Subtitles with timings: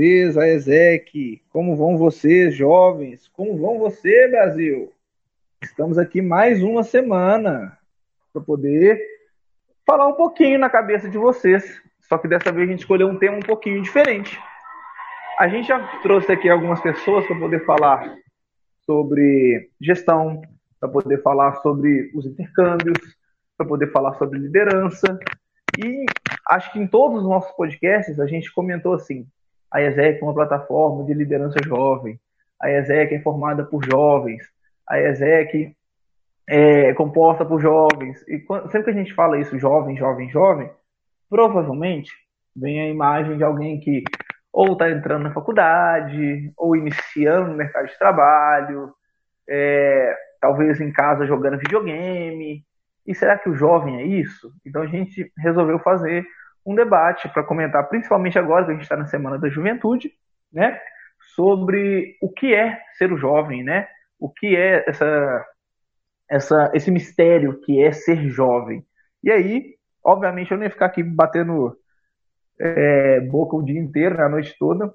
[0.00, 1.42] vocês, a Ezek?
[1.50, 3.28] Como vão vocês, jovens?
[3.28, 4.90] Como vão você, Brasil?
[5.62, 7.76] Estamos aqui mais uma semana
[8.32, 8.98] para poder
[9.86, 11.82] falar um pouquinho na cabeça de vocês.
[12.00, 14.40] Só que dessa vez a gente escolheu um tema um pouquinho diferente.
[15.38, 18.16] A gente já trouxe aqui algumas pessoas para poder falar
[18.86, 20.40] sobre gestão,
[20.80, 22.98] para poder falar sobre os intercâmbios,
[23.54, 25.18] para poder falar sobre liderança.
[25.78, 26.06] E
[26.48, 29.28] acho que em todos os nossos podcasts a gente comentou assim:
[29.70, 32.18] a ESEC é uma plataforma de liderança jovem,
[32.60, 34.42] a ESEC é formada por jovens,
[34.88, 35.74] a ESEC
[36.48, 38.22] é composta por jovens.
[38.28, 40.70] E sempre que a gente fala isso, jovem, jovem, jovem,
[41.28, 42.10] provavelmente
[42.54, 44.02] vem a imagem de alguém que
[44.52, 48.92] ou está entrando na faculdade, ou iniciando no mercado de trabalho,
[49.48, 52.64] é, talvez em casa jogando videogame.
[53.06, 54.52] E será que o jovem é isso?
[54.66, 56.26] Então a gente resolveu fazer
[56.70, 60.12] um debate para comentar, principalmente agora que a gente está na Semana da Juventude,
[60.52, 60.80] né,
[61.34, 63.86] sobre o que é ser o jovem, né?
[64.18, 65.46] O que é essa,
[66.28, 68.84] essa, esse mistério que é ser jovem.
[69.22, 71.76] E aí, obviamente, eu não ia ficar aqui batendo
[72.58, 74.92] é, boca o dia inteiro, né, a noite toda.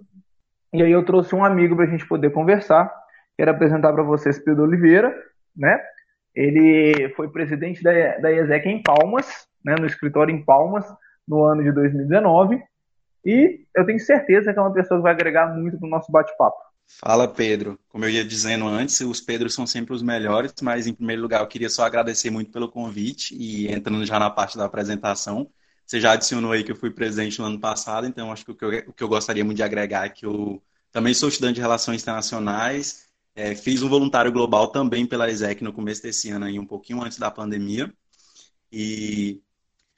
[0.73, 2.91] E aí eu trouxe um amigo para a gente poder conversar.
[3.37, 5.15] Quero apresentar para vocês Pedro Oliveira,
[5.55, 5.79] né?
[6.33, 10.85] Ele foi presidente da, da ESEC em Palmas, né, no escritório em Palmas,
[11.27, 12.61] no ano de 2019.
[13.25, 16.11] E eu tenho certeza que é uma pessoa que vai agregar muito para o nosso
[16.11, 16.57] bate-papo.
[16.87, 17.79] Fala, Pedro.
[17.89, 21.41] Como eu ia dizendo antes, os Pedros são sempre os melhores, mas em primeiro lugar
[21.41, 25.49] eu queria só agradecer muito pelo convite e entrando já na parte da apresentação.
[25.85, 28.55] Você já adicionou aí que eu fui presente no ano passado, então acho que o
[28.55, 31.55] que eu, o que eu gostaria muito de agregar é que eu também sou estudante
[31.55, 36.45] de Relações Internacionais, é, fiz um voluntário global também pela ESEC no começo desse ano,
[36.45, 37.93] aí, um pouquinho antes da pandemia,
[38.71, 39.41] e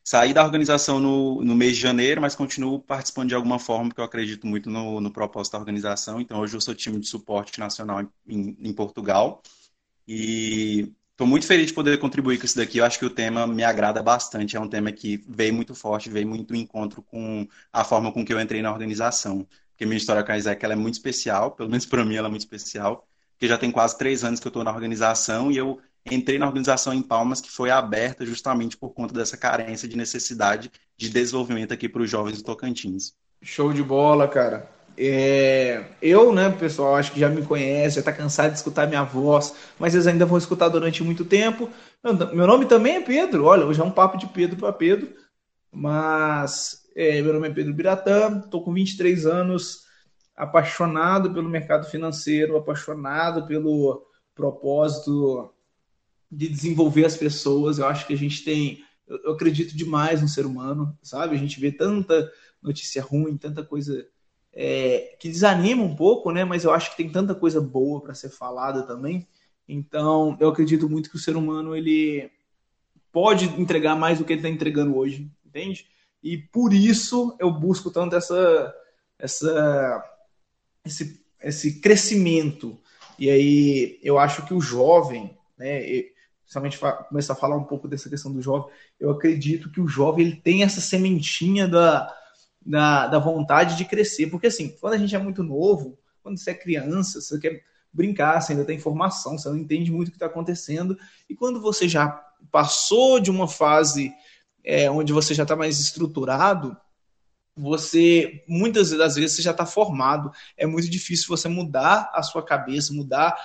[0.08, 4.00] saí da organização no, no mês de janeiro, mas continuo participando de alguma forma, porque
[4.00, 7.60] eu acredito muito no, no propósito da organização, então hoje eu sou time de suporte
[7.60, 9.42] nacional em, em Portugal,
[10.08, 12.78] e Estou muito feliz de poder contribuir com isso daqui.
[12.78, 14.56] Eu acho que o tema me agrada bastante.
[14.56, 18.24] É um tema que veio muito forte, veio muito em encontro com a forma com
[18.24, 19.48] que eu entrei na organização.
[19.72, 22.28] Porque minha história com a Isaac ela é muito especial, pelo menos para mim ela
[22.28, 23.08] é muito especial.
[23.32, 25.80] Porque já tem quase três anos que eu estou na organização e eu
[26.12, 30.72] entrei na organização em Palmas, que foi aberta justamente por conta dessa carência de necessidade
[30.98, 33.14] de desenvolvimento aqui para os jovens do Tocantins.
[33.42, 34.70] Show de bola, cara.
[35.00, 39.04] É, eu, né, pessoal, acho que já me conhece, já está cansado de escutar minha
[39.04, 41.70] voz, mas eles ainda vão escutar durante muito tempo.
[42.34, 45.14] Meu nome também é Pedro, olha, hoje é um papo de Pedro para Pedro,
[45.72, 49.84] mas é, meu nome é Pedro Biratã, estou com 23 anos,
[50.36, 54.04] apaixonado pelo mercado financeiro, apaixonado pelo
[54.34, 55.54] propósito
[56.32, 57.80] de desenvolver as pessoas.
[57.80, 61.36] Eu acho que a gente tem, eu acredito demais no ser humano, sabe?
[61.36, 64.06] A gente vê tanta notícia ruim, tanta coisa
[64.54, 66.44] é, que desanima um pouco, né?
[66.44, 69.28] Mas eu acho que tem tanta coisa boa para ser falada também.
[69.68, 72.32] Então, eu acredito muito que o ser humano ele
[73.12, 75.88] pode entregar mais do que ele está entregando hoje, entende?
[76.24, 78.74] E por isso eu busco tanto essa,
[79.20, 80.04] essa,
[80.86, 82.80] esse, esse crescimento.
[83.20, 85.84] E aí eu acho que o jovem, né?
[86.48, 90.26] Principalmente começar a falar um pouco dessa questão do jovem, eu acredito que o jovem
[90.26, 92.10] ele tem essa sementinha da,
[92.66, 94.28] da, da vontade de crescer.
[94.28, 98.40] Porque assim, quando a gente é muito novo, quando você é criança, você quer brincar,
[98.40, 100.98] você ainda tem informação, você não entende muito o que está acontecendo.
[101.30, 102.08] E quando você já
[102.50, 104.14] passou de uma fase
[104.64, 106.78] é, onde você já está mais estruturado,
[107.58, 110.32] você muitas das vezes você já está formado.
[110.56, 113.36] É muito difícil você mudar a sua cabeça, mudar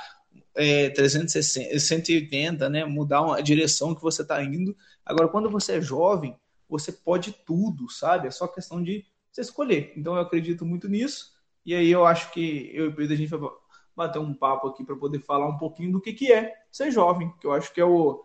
[0.54, 2.84] é, 360, 180, né?
[2.84, 4.76] Mudar a direção que você está indo.
[5.04, 6.36] Agora, quando você é jovem,
[6.68, 8.28] você pode tudo, sabe?
[8.28, 9.92] É só questão de você escolher.
[9.96, 11.32] Então eu acredito muito nisso.
[11.64, 13.50] E aí eu acho que eu e o Pedro a gente vai
[13.94, 17.32] bater um papo aqui para poder falar um pouquinho do que, que é ser jovem,
[17.40, 18.24] que eu acho que é o.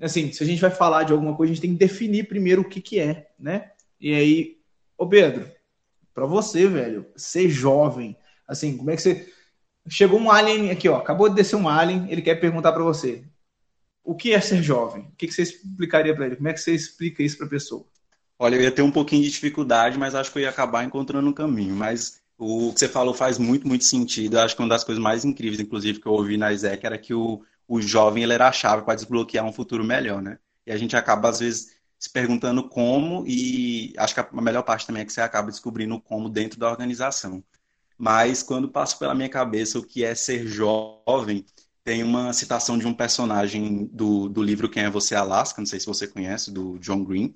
[0.00, 2.62] Assim, se a gente vai falar de alguma coisa, a gente tem que definir primeiro
[2.62, 3.70] o que, que é, né?
[4.00, 4.58] E aí,
[4.98, 5.48] ô Pedro,
[6.12, 9.32] para você, velho, ser jovem, assim, como é que você.
[9.88, 13.24] Chegou um alien aqui, ó, acabou de descer um alien, ele quer perguntar para você:
[14.04, 15.04] o que é ser jovem?
[15.04, 16.36] O que, você explicaria para ele?
[16.36, 17.86] Como é que você explica isso para a pessoa?
[18.38, 21.28] Olha, eu ia ter um pouquinho de dificuldade, mas acho que eu ia acabar encontrando
[21.28, 21.74] um caminho.
[21.76, 24.36] Mas o que você falou faz muito, muito sentido.
[24.36, 26.98] Eu acho que uma das coisas mais incríveis, inclusive, que eu ouvi na ISEC era
[26.98, 30.38] que o, o jovem ele era a chave para desbloquear um futuro melhor, né?
[30.66, 34.86] E a gente acaba, às vezes, se perguntando como, e acho que a melhor parte
[34.86, 37.44] também é que você acaba descobrindo como dentro da organização.
[38.02, 41.46] Mas quando passa pela minha cabeça o que é ser jovem,
[41.84, 45.78] tem uma citação de um personagem do, do livro Quem é Você, Alaska, não sei
[45.78, 47.32] se você conhece, do John Green,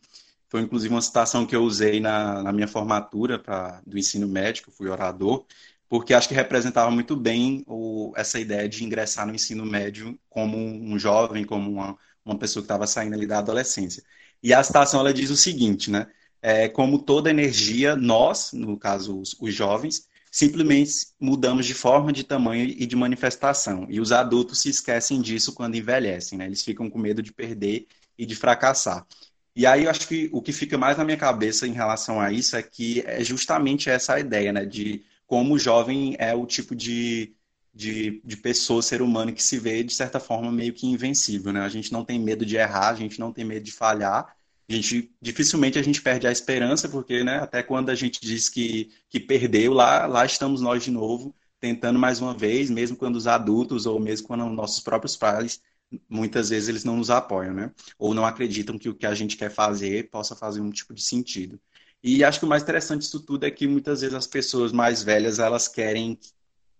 [0.48, 4.72] Foi inclusive uma citação que eu usei na, na minha formatura pra, do ensino médio,
[4.72, 5.46] fui orador,
[5.88, 10.58] porque acho que representava muito bem o, essa ideia de ingressar no ensino médio como
[10.58, 14.02] um jovem, como uma, uma pessoa que estava saindo ali da adolescência.
[14.42, 16.08] E a citação ela diz o seguinte, né?
[16.42, 22.22] É, como toda energia, nós, no caso os, os jovens, simplesmente mudamos de forma, de
[22.22, 23.86] tamanho e de manifestação.
[23.88, 26.44] E os adultos se esquecem disso quando envelhecem, né?
[26.44, 27.86] Eles ficam com medo de perder
[28.18, 29.06] e de fracassar.
[29.54, 32.30] E aí eu acho que o que fica mais na minha cabeça em relação a
[32.30, 34.66] isso é que é justamente essa ideia, né?
[34.66, 37.34] De como o jovem é o tipo de,
[37.72, 41.60] de, de pessoa, ser humano que se vê, de certa forma, meio que invencível, né?
[41.62, 44.35] A gente não tem medo de errar, a gente não tem medo de falhar,
[44.68, 48.48] a gente dificilmente a gente perde a esperança, porque né, até quando a gente diz
[48.48, 53.16] que, que perdeu, lá, lá estamos nós de novo, tentando mais uma vez, mesmo quando
[53.16, 55.60] os adultos ou mesmo quando nossos próprios pais,
[56.08, 57.72] muitas vezes eles não nos apoiam, né?
[57.98, 61.02] Ou não acreditam que o que a gente quer fazer possa fazer um tipo de
[61.02, 61.60] sentido.
[62.02, 65.02] E acho que o mais interessante disso tudo é que muitas vezes as pessoas mais
[65.02, 66.18] velhas, elas querem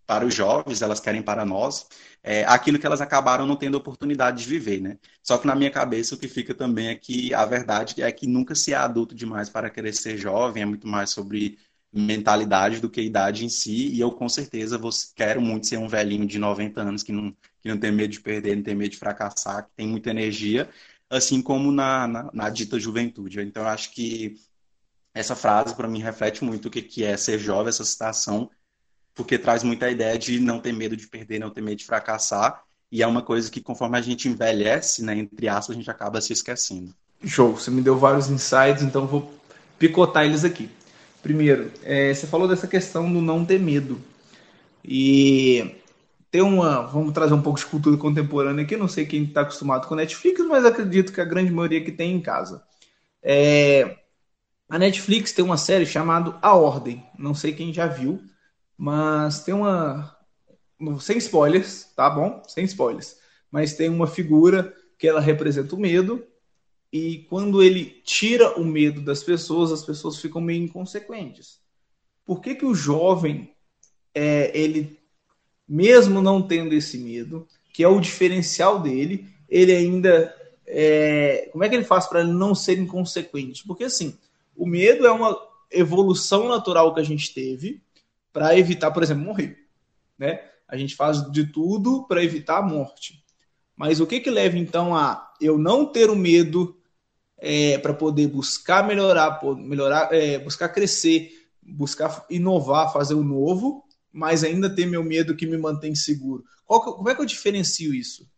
[0.07, 1.87] para os jovens, elas querem para nós,
[2.23, 4.99] é, aquilo que elas acabaram não tendo oportunidade de viver, né?
[5.23, 8.27] Só que na minha cabeça o que fica também é que a verdade é que
[8.27, 11.59] nunca se é adulto demais para querer ser jovem, é muito mais sobre
[11.93, 15.89] mentalidade do que idade em si, e eu com certeza vou, quero muito ser um
[15.89, 18.91] velhinho de 90 anos que não, que não tem medo de perder, não tem medo
[18.91, 20.69] de fracassar, que tem muita energia,
[21.09, 23.41] assim como na, na, na dita juventude.
[23.41, 24.37] Então eu acho que
[25.15, 28.51] essa frase para mim reflete muito o que, que é ser jovem, essa citação,
[29.17, 32.63] porque traz muita ideia de não ter medo de perder, não ter medo de fracassar.
[32.93, 36.21] E é uma coisa que, conforme a gente envelhece, né, entre aspas, a gente acaba
[36.21, 36.95] se esquecendo.
[37.25, 39.33] Show, você me deu vários insights, então vou
[39.79, 40.69] picotar eles aqui.
[41.23, 43.99] Primeiro, é, você falou dessa questão do não ter medo.
[44.85, 45.75] E
[46.31, 46.83] tem uma.
[46.83, 48.77] Vamos trazer um pouco de cultura contemporânea aqui.
[48.77, 52.15] Não sei quem está acostumado com Netflix, mas acredito que a grande maioria que tem
[52.15, 52.63] em casa.
[53.23, 53.97] É,
[54.69, 57.03] a Netflix tem uma série chamada A Ordem.
[57.19, 58.23] Não sei quem já viu
[58.77, 60.17] mas tem uma.
[61.01, 62.43] Sem spoilers, tá bom?
[62.47, 63.17] Sem spoilers.
[63.51, 66.25] Mas tem uma figura que ela representa o medo,
[66.93, 71.61] e quando ele tira o medo das pessoas, as pessoas ficam meio inconsequentes.
[72.25, 73.55] Por que, que o jovem,
[74.15, 74.99] é, ele,
[75.69, 80.35] mesmo não tendo esse medo, que é o diferencial dele, ele ainda.
[80.67, 83.65] É, como é que ele faz para não ser inconsequente?
[83.67, 84.19] Porque assim,
[84.57, 85.39] o medo é uma
[85.71, 87.81] evolução natural que a gente teve
[88.37, 89.57] para evitar, por exemplo, morrer.
[90.19, 90.41] Né?
[90.69, 93.25] A gente faz de tudo para evitar a morte.
[93.75, 96.79] Mas o que, que leva então a eu não ter o medo
[97.39, 101.31] é, para poder buscar melhorar, melhorar, é, buscar crescer,
[101.63, 106.43] buscar inovar, fazer o novo, mas ainda ter meu medo que me mantém seguro?
[106.43, 108.31] Que, como é que eu diferencio isso?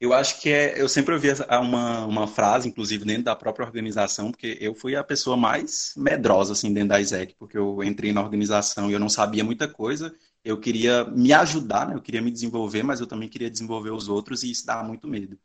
[0.00, 0.80] Eu acho que é.
[0.80, 1.28] Eu sempre ouvi
[1.60, 6.52] uma, uma frase, inclusive dentro da própria organização, porque eu fui a pessoa mais medrosa
[6.52, 10.14] assim dentro da ISEC, porque eu entrei na organização e eu não sabia muita coisa.
[10.44, 11.94] Eu queria me ajudar, né?
[11.94, 15.08] eu queria me desenvolver, mas eu também queria desenvolver os outros e isso dava muito
[15.08, 15.36] medo.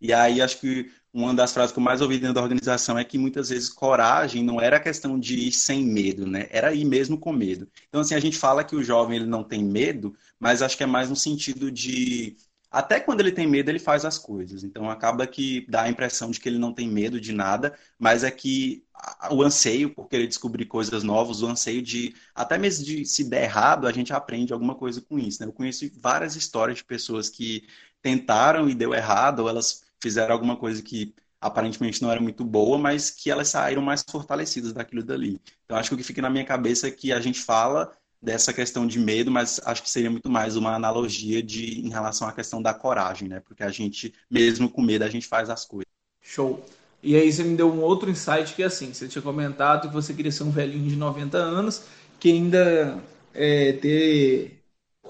[0.00, 3.04] E aí acho que uma das frases que eu mais ouvi dentro da organização é
[3.04, 6.46] que muitas vezes coragem não era questão de ir sem medo, né?
[6.50, 7.66] Era ir mesmo com medo.
[7.88, 10.82] Então assim, a gente fala que o jovem ele não tem medo, mas acho que
[10.82, 12.36] é mais no sentido de
[12.70, 14.64] até quando ele tem medo, ele faz as coisas.
[14.64, 18.24] Então acaba que dá a impressão de que ele não tem medo de nada, mas
[18.24, 18.84] é que
[19.30, 23.44] o anseio por querer descobrir coisas novas, o anseio de, até mesmo de se der
[23.44, 25.40] errado, a gente aprende alguma coisa com isso.
[25.40, 25.46] Né?
[25.48, 27.66] Eu conheço várias histórias de pessoas que
[28.02, 32.78] tentaram e deu errado, ou elas fizeram alguma coisa que aparentemente não era muito boa,
[32.78, 35.40] mas que elas saíram mais fortalecidas daquilo dali.
[35.64, 38.52] Então acho que o que fica na minha cabeça é que a gente fala dessa
[38.52, 42.32] questão de medo, mas acho que seria muito mais uma analogia de em relação à
[42.32, 43.40] questão da coragem, né?
[43.40, 45.86] Porque a gente, mesmo com medo, a gente faz as coisas.
[46.20, 46.64] Show.
[47.02, 49.94] E aí você me deu um outro insight que é assim, você tinha comentado que
[49.94, 51.84] você queria ser um velhinho de 90 anos
[52.18, 52.98] que ainda
[53.34, 54.62] é, ter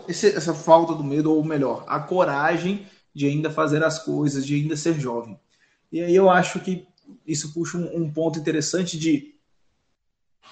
[0.09, 4.55] esse, essa falta do medo, ou melhor, a coragem de ainda fazer as coisas, de
[4.55, 5.39] ainda ser jovem.
[5.91, 6.87] E aí eu acho que
[7.27, 9.35] isso puxa um, um ponto interessante de,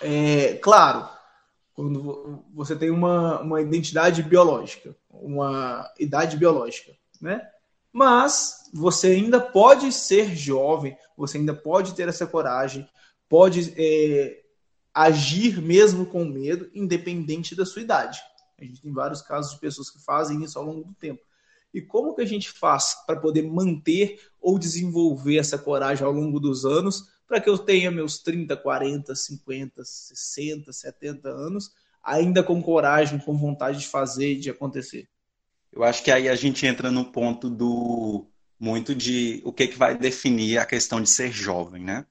[0.00, 1.08] é, claro,
[1.74, 7.46] quando você tem uma, uma identidade biológica, uma idade biológica, né?
[7.92, 12.88] Mas você ainda pode ser jovem, você ainda pode ter essa coragem,
[13.28, 14.42] pode é,
[14.92, 18.20] agir mesmo com medo, independente da sua idade.
[18.58, 21.22] A gente tem vários casos de pessoas que fazem isso ao longo do tempo.
[21.72, 26.38] E como que a gente faz para poder manter ou desenvolver essa coragem ao longo
[26.38, 32.62] dos anos para que eu tenha meus 30, 40, 50, 60, 70 anos, ainda com
[32.62, 35.08] coragem, com vontade de fazer e de acontecer.
[35.72, 38.26] Eu acho que aí a gente entra no ponto do
[38.58, 42.06] muito de o que, que vai definir a questão de ser jovem, né?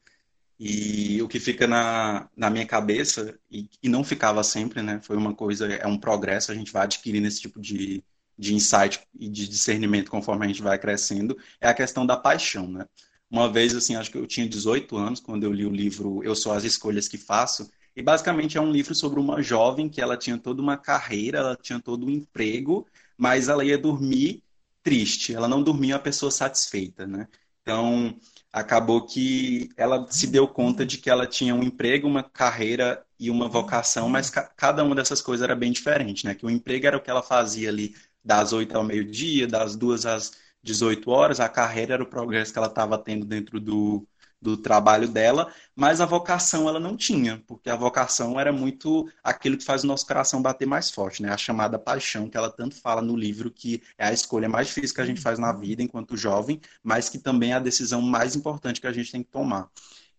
[0.59, 4.99] E o que fica na, na minha cabeça, e, e não ficava sempre, né?
[5.01, 8.03] Foi uma coisa, é um progresso, a gente vai adquirindo esse tipo de,
[8.37, 12.67] de insight e de discernimento conforme a gente vai crescendo, é a questão da paixão,
[12.67, 12.85] né?
[13.33, 16.35] Uma vez, assim, acho que eu tinha 18 anos quando eu li o livro Eu
[16.35, 20.15] Sou as Escolhas que Faço, e basicamente é um livro sobre uma jovem que ela
[20.15, 22.85] tinha toda uma carreira, ela tinha todo um emprego,
[23.17, 24.43] mas ela ia dormir
[24.83, 27.27] triste, ela não dormia uma pessoa satisfeita, né?
[27.63, 28.15] Então,
[28.51, 33.31] acabou que ela se deu conta de que ela tinha um emprego, uma carreira e
[33.31, 36.35] uma vocação, mas ca cada uma dessas coisas era bem diferente, né?
[36.35, 40.05] Que o emprego era o que ela fazia ali das 8 ao meio-dia, das 2
[40.05, 40.31] às
[40.63, 44.07] 18 horas, a carreira era o progresso que ela estava tendo dentro do,
[44.41, 49.57] do trabalho dela, mas a vocação ela não tinha, porque a vocação era muito aquilo
[49.57, 51.29] que faz o nosso coração bater mais forte, né?
[51.29, 54.95] A chamada paixão, que ela tanto fala no livro, que é a escolha mais difícil
[54.95, 58.35] que a gente faz na vida enquanto jovem, mas que também é a decisão mais
[58.35, 59.69] importante que a gente tem que tomar.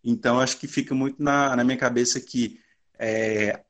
[0.03, 2.59] Então, acho que fica muito na, na minha cabeça que
[2.99, 3.63] é,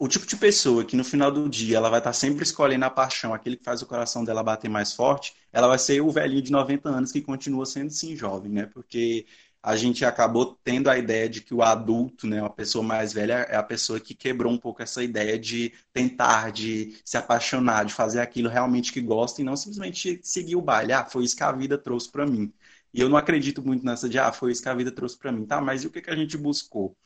[0.00, 2.90] o tipo de pessoa que no final do dia ela vai estar sempre escolhendo a
[2.90, 6.42] paixão, aquele que faz o coração dela bater mais forte, ela vai ser o velhinho
[6.42, 8.66] de 90 anos que continua sendo sim jovem, né?
[8.66, 9.26] Porque
[9.62, 13.34] a gente acabou tendo a ideia de que o adulto, né, a pessoa mais velha,
[13.50, 17.92] é a pessoa que quebrou um pouco essa ideia de tentar, de se apaixonar, de
[17.92, 20.92] fazer aquilo realmente que gosta e não simplesmente seguir o baile.
[20.92, 22.52] Ah, foi isso que a vida trouxe para mim.
[22.94, 25.32] E eu não acredito muito nessa de, ah, foi isso que a vida trouxe para
[25.32, 25.44] mim.
[25.44, 26.96] Tá, mas e o que, que a gente buscou?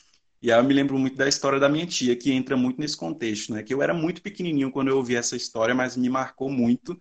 [0.43, 2.97] E aí eu me lembro muito da história da minha tia, que entra muito nesse
[2.97, 3.63] contexto, né?
[3.63, 7.01] Que eu era muito pequenininho quando eu ouvi essa história, mas me marcou muito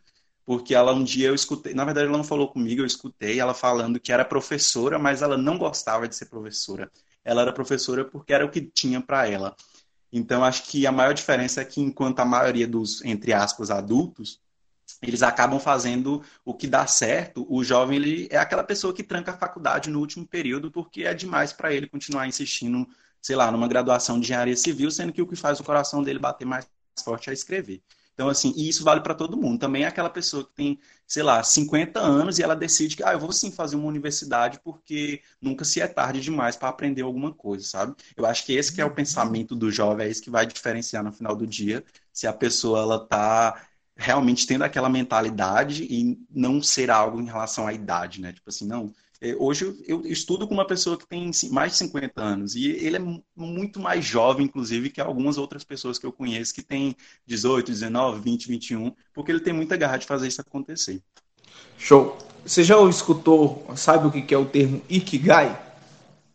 [0.49, 3.53] porque ela um dia eu escutei, na verdade ela não falou comigo, eu escutei ela
[3.53, 6.91] falando que era professora, mas ela não gostava de ser professora.
[7.23, 9.55] Ela era professora porque era o que tinha para ela.
[10.11, 14.41] Então acho que a maior diferença é que enquanto a maioria dos entre aspas adultos
[15.03, 19.31] eles acabam fazendo o que dá certo, o jovem ele é aquela pessoa que tranca
[19.31, 22.87] a faculdade no último período porque é demais para ele continuar insistindo,
[23.21, 26.19] sei lá, numa graduação de engenharia civil, sendo que o que faz o coração dele
[26.19, 26.67] bater mais
[27.03, 27.81] forte é escrever.
[28.19, 29.57] Então, assim, e isso vale para todo mundo.
[29.59, 33.13] Também é aquela pessoa que tem, sei lá, 50 anos e ela decide que, ah,
[33.13, 37.33] eu vou sim fazer uma universidade porque nunca se é tarde demais para aprender alguma
[37.33, 37.95] coisa, sabe?
[38.17, 41.01] Eu acho que esse que é o pensamento do jovem, é isso que vai diferenciar
[41.01, 46.61] no final do dia, se a pessoa, ela tá realmente tendo aquela mentalidade e não
[46.61, 48.33] ser algo em relação à idade, né?
[48.33, 48.93] Tipo assim, não,
[49.37, 53.21] hoje eu estudo com uma pessoa que tem mais de 50 anos e ele é
[53.35, 56.95] muito mais jovem, inclusive, que algumas outras pessoas que eu conheço que têm
[57.25, 61.01] 18, 19, 20, 21, porque ele tem muita garra de fazer isso acontecer.
[61.77, 62.17] Show.
[62.45, 65.61] Você já escutou, sabe o que é o termo Ikigai?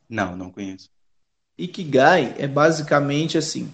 [0.06, 0.90] Não, não conheço.
[1.56, 3.72] Ikigai é basicamente assim: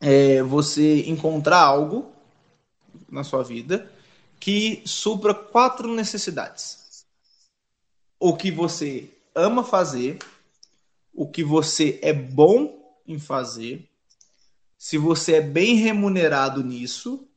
[0.00, 2.10] é você encontrar algo
[3.10, 3.92] na sua vida
[4.40, 6.81] que supra quatro necessidades
[8.22, 10.16] o que você ama fazer,
[11.12, 13.90] o que você é bom em fazer,
[14.78, 17.28] se você é bem remunerado nisso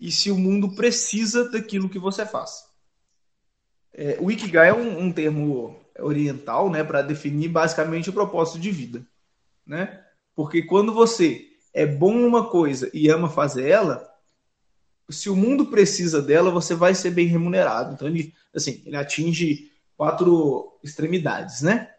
[0.00, 2.64] e se o mundo precisa daquilo que você faz.
[3.92, 8.72] É, o Ikigai é um, um termo oriental, né, para definir basicamente o propósito de
[8.72, 9.06] vida,
[9.64, 10.04] né?
[10.34, 14.12] Porque quando você é bom numa coisa e ama fazer ela,
[15.08, 17.94] se o mundo precisa dela, você vai ser bem remunerado.
[17.94, 21.90] Então ele, assim, ele atinge quatro extremidades, né?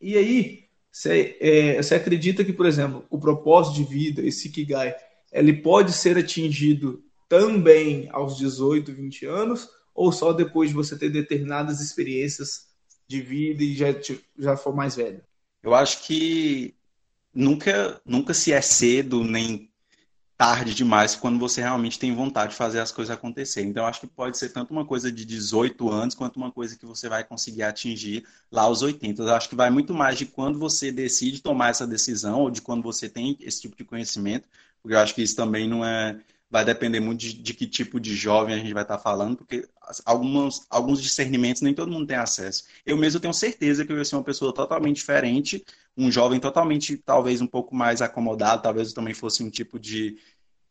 [0.00, 4.94] E aí, você, é, você acredita que, por exemplo, o propósito de vida, esse Ikigai,
[5.32, 11.10] ele pode ser atingido também aos 18, 20 anos, ou só depois de você ter
[11.10, 12.66] determinadas experiências
[13.08, 13.86] de vida e já,
[14.38, 15.22] já for mais velho?
[15.62, 16.74] Eu acho que
[17.34, 19.70] nunca, nunca se é cedo nem
[20.36, 23.70] tarde demais quando você realmente tem vontade de fazer as coisas acontecerem.
[23.70, 26.84] Então, acho que pode ser tanto uma coisa de 18 anos quanto uma coisa que
[26.84, 29.22] você vai conseguir atingir lá aos 80.
[29.22, 32.60] Eu acho que vai muito mais de quando você decide tomar essa decisão ou de
[32.60, 34.46] quando você tem esse tipo de conhecimento,
[34.82, 36.18] porque eu acho que isso também não é
[36.50, 39.68] vai depender muito de, de que tipo de jovem a gente vai estar falando, porque
[40.04, 42.64] alguns, alguns discernimentos nem todo mundo tem acesso.
[42.84, 45.64] Eu mesmo tenho certeza que eu ia ser uma pessoa totalmente diferente,
[45.96, 50.18] um jovem totalmente, talvez um pouco mais acomodado, talvez eu também fosse um tipo de.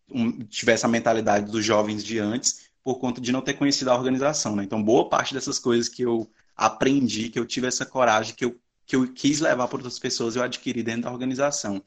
[0.09, 3.95] Um, tivesse a mentalidade dos jovens de antes, por conta de não ter conhecido a
[3.95, 4.55] organização.
[4.55, 4.63] Né?
[4.63, 8.55] Então, boa parte dessas coisas que eu aprendi, que eu tive essa coragem, que eu,
[8.85, 11.81] que eu quis levar para outras pessoas, eu adquiri dentro da organização.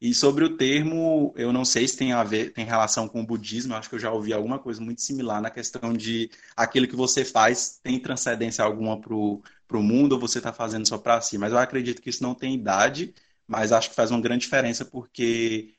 [0.00, 3.26] E sobre o termo, eu não sei se tem a ver, tem relação com o
[3.26, 6.94] budismo, acho que eu já ouvi alguma coisa muito similar na questão de aquilo que
[6.94, 9.42] você faz tem transcendência alguma para o
[9.82, 11.36] mundo ou você está fazendo só para si.
[11.36, 13.12] Mas eu acredito que isso não tem idade,
[13.46, 15.74] mas acho que faz uma grande diferença porque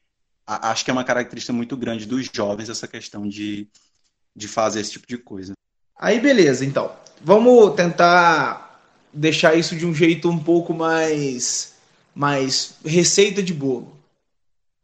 [0.45, 3.69] a, acho que é uma característica muito grande dos jovens essa questão de,
[4.35, 5.53] de fazer esse tipo de coisa.
[5.97, 6.93] Aí beleza, então.
[7.21, 8.81] Vamos tentar
[9.13, 11.73] deixar isso de um jeito um pouco mais,
[12.13, 13.98] mais receita de bolo.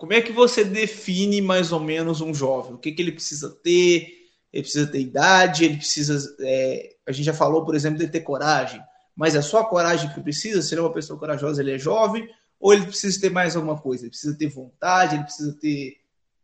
[0.05, 2.75] Como é que você define mais ou menos um jovem?
[2.75, 4.29] O que, que ele precisa ter?
[4.53, 6.35] Ele precisa ter idade, ele precisa.
[6.41, 8.79] É, a gente já falou, por exemplo, de ter coragem,
[9.15, 10.62] mas é só a coragem que precisa?
[10.62, 13.79] Se ele é uma pessoa corajosa, ele é jovem, ou ele precisa ter mais alguma
[13.79, 14.03] coisa?
[14.03, 15.97] Ele precisa ter vontade, ele precisa ter.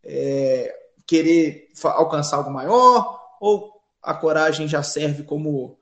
[0.03, 0.75] É,
[1.05, 5.77] querer alcançar algo maior, ou a coragem já serve como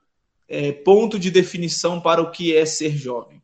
[0.50, 3.42] é, ponto de definição para o que é ser jovem?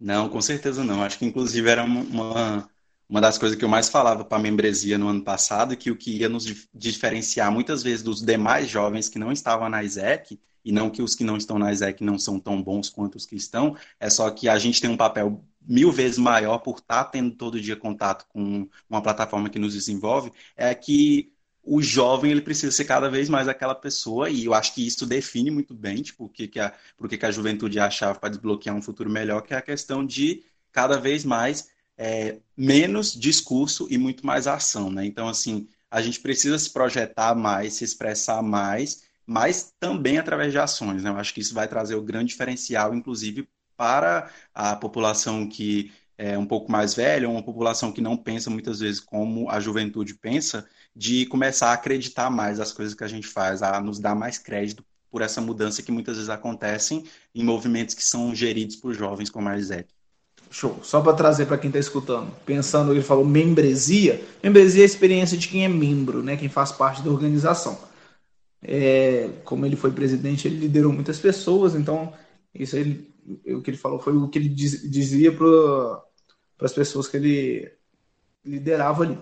[0.00, 1.04] Não, com certeza não.
[1.04, 2.68] Acho que inclusive era uma,
[3.08, 5.96] uma das coisas que eu mais falava para a membresia no ano passado, que o
[5.96, 6.44] que ia nos
[6.74, 11.14] diferenciar muitas vezes dos demais jovens que não estavam na ISEC, e não que os
[11.14, 14.28] que não estão na ISEC não são tão bons quanto os que estão, é só
[14.30, 17.76] que a gente tem um papel mil vezes maior por estar tá tendo todo dia
[17.76, 21.32] contato com uma plataforma que nos desenvolve, é que
[21.62, 25.06] o jovem ele precisa ser cada vez mais aquela pessoa, e eu acho que isso
[25.06, 27.90] define muito bem tipo, o que, que, a, por que, que a juventude é a
[27.90, 32.38] chave para desbloquear um futuro melhor, que é a questão de cada vez mais é,
[32.56, 35.04] menos discurso e muito mais ação, né?
[35.06, 40.58] Então, assim, a gente precisa se projetar mais, se expressar mais, mas também através de
[40.58, 41.10] ações, né?
[41.10, 46.36] Eu acho que isso vai trazer o grande diferencial, inclusive, para a população que é
[46.38, 50.66] um pouco mais velha, uma população que não pensa muitas vezes como a juventude pensa,
[50.94, 54.38] de começar a acreditar mais as coisas que a gente faz, a nos dar mais
[54.38, 59.30] crédito por essa mudança que muitas vezes acontecem em movimentos que são geridos por jovens
[59.30, 59.95] como a Isaac.
[60.50, 60.78] Show.
[60.82, 64.24] Só para trazer para quem está escutando, pensando, ele falou membresia.
[64.42, 66.36] Membresia é a experiência de quem é membro, né?
[66.36, 67.78] Quem faz parte da organização.
[68.62, 72.12] É, como ele foi presidente, ele liderou muitas pessoas, então
[72.54, 73.08] isso ele,
[73.48, 76.02] o que ele falou foi o que ele diz, dizia para
[76.62, 77.72] as pessoas que ele
[78.44, 79.18] liderava ali.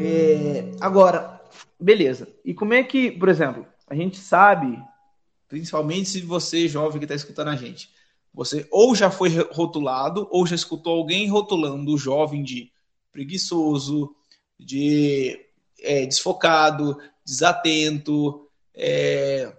[0.00, 1.40] É, agora,
[1.78, 2.28] beleza.
[2.44, 4.78] E como é que, por exemplo, a gente sabe,
[5.48, 7.90] principalmente se você, jovem que está escutando a gente,
[8.32, 12.70] você ou já foi rotulado, ou já escutou alguém rotulando o jovem de
[13.10, 14.14] preguiçoso,
[14.58, 15.38] de
[15.80, 19.52] é, desfocado, desatento, é,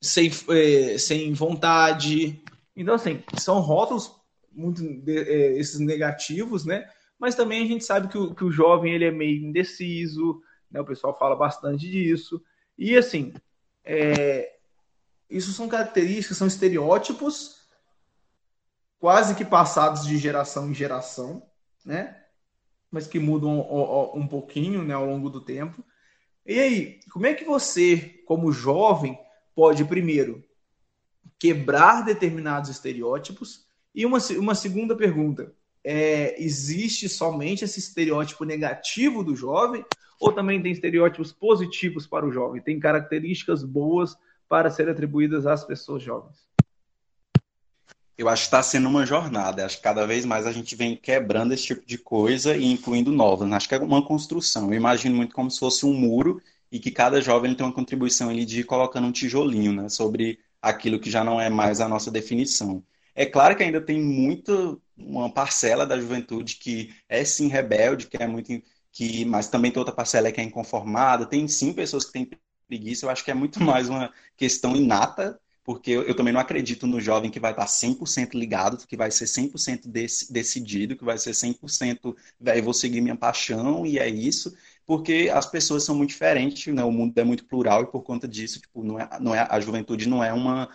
[0.00, 2.42] sem, é, sem vontade.
[2.74, 4.12] Então, assim, são rótulos
[4.50, 6.88] muito é, esses negativos, né?
[7.18, 10.80] Mas também a gente sabe que o, que o jovem ele é meio indeciso, né?
[10.80, 12.42] O pessoal fala bastante disso.
[12.76, 13.34] E assim,
[13.84, 14.56] é,
[15.28, 17.62] isso são características, são estereótipos
[18.98, 21.42] quase que passados de geração em geração,
[21.84, 22.22] né?
[22.90, 23.58] Mas que mudam
[24.14, 25.82] um pouquinho né, ao longo do tempo.
[26.46, 29.18] E aí, como é que você, como jovem,
[29.54, 30.44] pode, primeiro,
[31.38, 33.66] quebrar determinados estereótipos?
[33.94, 39.84] E uma, uma segunda pergunta: é, existe somente esse estereótipo negativo do jovem
[40.22, 42.62] ou também tem estereótipos positivos para o jovem?
[42.62, 44.16] Tem características boas
[44.48, 46.46] para serem atribuídas às pessoas jovens?
[48.16, 49.66] Eu acho que está sendo uma jornada.
[49.66, 53.10] Acho que cada vez mais a gente vem quebrando esse tipo de coisa e incluindo
[53.10, 53.50] novas.
[53.50, 54.68] Acho que é uma construção.
[54.68, 58.30] Eu imagino muito como se fosse um muro e que cada jovem tem uma contribuição
[58.30, 61.88] ali de ir colocando um tijolinho né, sobre aquilo que já não é mais a
[61.88, 62.80] nossa definição.
[63.12, 68.22] É claro que ainda tem muita uma parcela da juventude que é sim rebelde, que
[68.22, 68.52] é muito
[68.92, 71.26] que mas também tem outra parcela que é inconformada.
[71.26, 72.30] Tem sim pessoas que têm
[72.68, 73.06] preguiça.
[73.06, 76.86] Eu acho que é muito mais uma questão inata, porque eu, eu também não acredito
[76.86, 81.18] no jovem que vai estar 100% ligado, que vai ser 100% dec, decidido, que vai
[81.18, 86.10] ser 100% eu vou seguir minha paixão e é isso, porque as pessoas são muito
[86.10, 86.84] diferentes, né?
[86.84, 89.60] o mundo é muito plural e por conta disso, tipo, não é, não é, a
[89.60, 90.68] juventude não é uma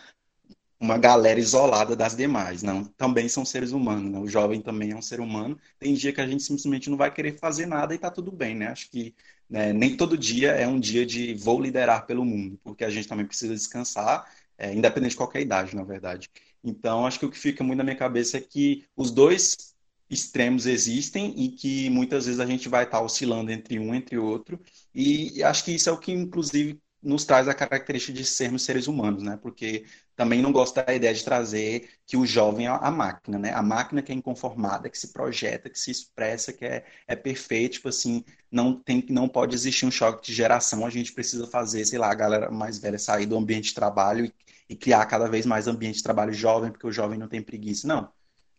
[0.79, 2.83] uma galera isolada das demais, não.
[2.83, 4.19] Também são seres humanos, né?
[4.19, 5.57] O jovem também é um ser humano.
[5.79, 8.55] Tem dia que a gente simplesmente não vai querer fazer nada e tá tudo bem,
[8.55, 8.67] né?
[8.67, 9.15] Acho que
[9.49, 13.07] né, nem todo dia é um dia de vou liderar pelo mundo, porque a gente
[13.07, 16.29] também precisa descansar, é, independente de qualquer idade, na verdade.
[16.63, 19.75] Então, acho que o que fica muito na minha cabeça é que os dois
[20.09, 24.59] extremos existem e que muitas vezes a gente vai estar oscilando entre um entre outro.
[24.93, 28.87] E acho que isso é o que, inclusive, nos traz a característica de sermos seres
[28.87, 29.37] humanos, né?
[29.41, 29.85] Porque
[30.17, 33.53] também não gosto da ideia de trazer que o jovem é a máquina, né?
[33.53, 37.73] A máquina que é inconformada, que se projeta, que se expressa, que é, é perfeito,
[37.73, 41.86] tipo assim, não tem não pode existir um choque de geração, a gente precisa fazer,
[41.86, 44.34] sei lá, a galera mais velha sair do ambiente de trabalho e,
[44.69, 47.88] e criar cada vez mais ambiente de trabalho jovem, porque o jovem não tem preguiça,
[47.88, 48.12] não.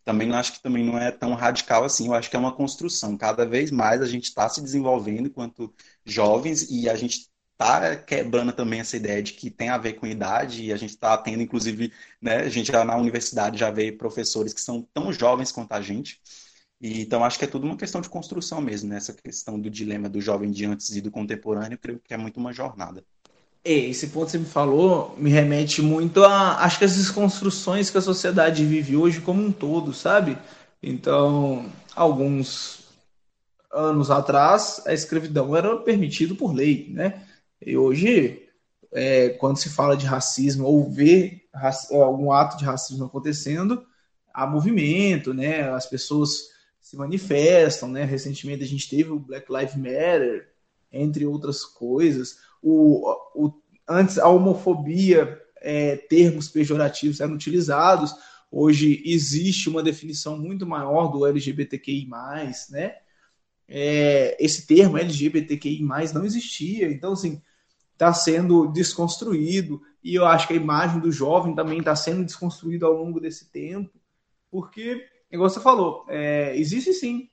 [0.05, 3.17] Também acho que também não é tão radical assim, eu acho que é uma construção.
[3.17, 5.73] Cada vez mais a gente está se desenvolvendo enquanto
[6.05, 10.07] jovens e a gente está quebrando também essa ideia de que tem a ver com
[10.07, 11.91] idade, e a gente está tendo, inclusive,
[12.21, 15.81] né, a gente já na universidade já vê professores que são tão jovens quanto a
[15.81, 16.21] gente,
[16.81, 18.97] E, então, acho que é tudo uma questão de construção mesmo, né?
[18.97, 22.37] Essa questão do dilema do jovem de antes e do contemporâneo, creio que é muito
[22.39, 23.03] uma jornada.
[23.63, 27.89] É, esse ponto que você me falou me remete muito a, acho que as desconstruções
[27.89, 30.37] que a sociedade vive hoje como um todo, sabe?
[30.81, 32.79] Então, alguns
[33.71, 37.25] anos atrás, a escravidão era permitida por lei, né?
[37.61, 38.47] E hoje,
[38.91, 41.41] é, quando se fala de racismo ou vê
[41.91, 43.85] algum ato de racismo acontecendo,
[44.33, 45.69] há movimento, né?
[45.69, 48.03] As pessoas se manifestam, né?
[48.03, 50.49] Recentemente a gente teve o Black Lives Matter,
[50.91, 52.37] entre outras coisas.
[52.61, 53.53] O, o
[53.87, 58.13] antes a homofobia, é, termos pejorativos eram utilizados.
[58.51, 62.07] Hoje existe uma definição muito maior do LGBTQI+,
[62.69, 62.95] né?
[63.67, 66.89] É, esse termo LGBTQI+, não existia.
[66.89, 67.41] Então, assim,
[67.99, 72.85] está sendo desconstruído e eu acho que a imagem do jovem também está sendo desconstruída
[72.85, 73.99] ao longo desse tempo,
[74.49, 77.29] porque, igual você falou, é, existe sim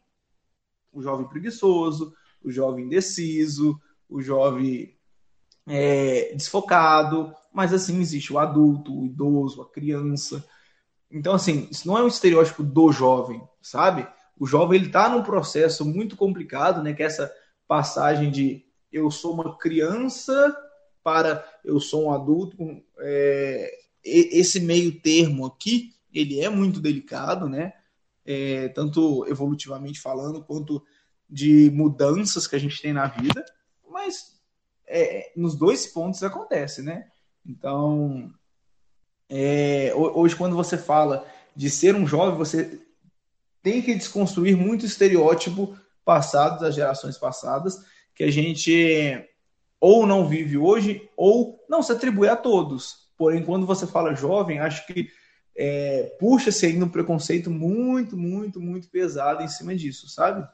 [0.92, 4.96] o jovem preguiçoso, o jovem indeciso, o jovem
[5.68, 10.44] é, desfocado, mas assim existe o adulto, o idoso, a criança.
[11.08, 14.06] Então, assim, isso não é um estereótipo do jovem, sabe?
[14.36, 16.92] O jovem ele está num processo muito complicado, né?
[16.92, 17.32] Que é essa
[17.68, 20.56] passagem de eu sou uma criança
[21.02, 22.56] para eu sou um adulto.
[22.98, 27.72] É, esse meio termo aqui, ele é muito delicado, né?
[28.24, 30.82] É, tanto evolutivamente falando, quanto
[31.28, 33.44] de mudanças que a gente tem na vida,
[33.88, 34.40] mas
[34.86, 37.08] é, nos dois pontos acontece, né?
[37.44, 38.32] Então,
[39.28, 42.80] é, hoje quando você fala de ser um jovem, você
[43.62, 47.84] tem que desconstruir muito estereótipo passado das gerações passadas
[48.16, 49.24] que a gente
[49.78, 53.06] ou não vive hoje ou não se atribui a todos.
[53.16, 55.08] Porém, quando você fala jovem, acho que
[55.54, 60.46] é, puxa-se ainda um preconceito muito, muito, muito pesado em cima disso, sabe?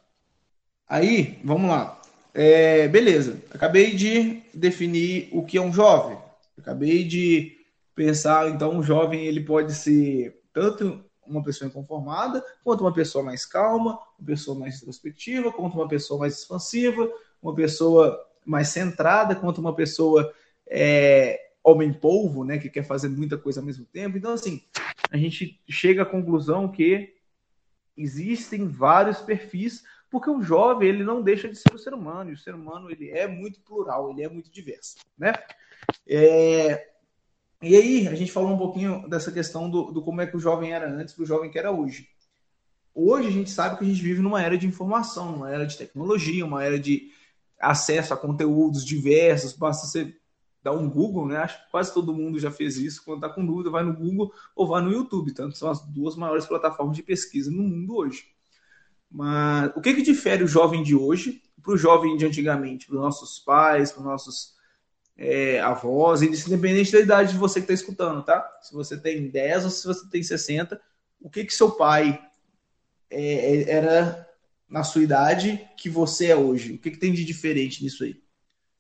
[0.88, 2.00] Aí, vamos lá.
[2.34, 6.18] É, beleza, acabei de definir o que é um jovem.
[6.58, 7.58] Acabei de
[7.94, 13.46] pensar, então, um jovem ele pode ser tanto uma pessoa inconformada, quanto uma pessoa mais
[13.46, 17.08] calma, uma pessoa mais introspectiva, quanto uma pessoa mais expansiva,
[17.42, 20.32] uma pessoa mais centrada, quanto uma pessoa
[20.66, 24.16] é, homem-polvo, né, que quer fazer muita coisa ao mesmo tempo.
[24.16, 24.62] Então, assim,
[25.10, 27.14] a gente chega à conclusão que
[27.96, 32.34] existem vários perfis, porque o jovem ele não deixa de ser um ser humano, e
[32.34, 35.32] o ser humano ele é muito plural, ele é muito diverso, né?
[36.06, 36.90] É...
[37.62, 40.40] E aí, a gente falou um pouquinho dessa questão do, do como é que o
[40.40, 42.08] jovem era antes do jovem que era hoje.
[42.92, 45.78] Hoje a gente sabe que a gente vive numa era de informação, numa era de
[45.78, 47.12] tecnologia, uma era de
[47.62, 50.14] acesso a conteúdos diversos, basta você
[50.62, 51.38] dar um Google, né?
[51.38, 53.04] Acho que quase todo mundo já fez isso.
[53.04, 55.34] Quando está com dúvida, vai no Google ou vai no YouTube.
[55.34, 58.26] Tanto são as duas maiores plataformas de pesquisa no mundo hoje.
[59.10, 62.96] Mas o que, que difere o jovem de hoje para o jovem de antigamente, para
[62.96, 64.54] os nossos pais, para os nossos
[65.16, 68.44] é, avós, independente da idade de você que está escutando, tá?
[68.62, 70.80] Se você tem 10 ou se você tem 60,
[71.20, 72.20] o que que seu pai
[73.10, 74.31] é, é era
[74.72, 76.74] na sua idade que você é hoje?
[76.74, 78.20] O que, que tem de diferente nisso aí?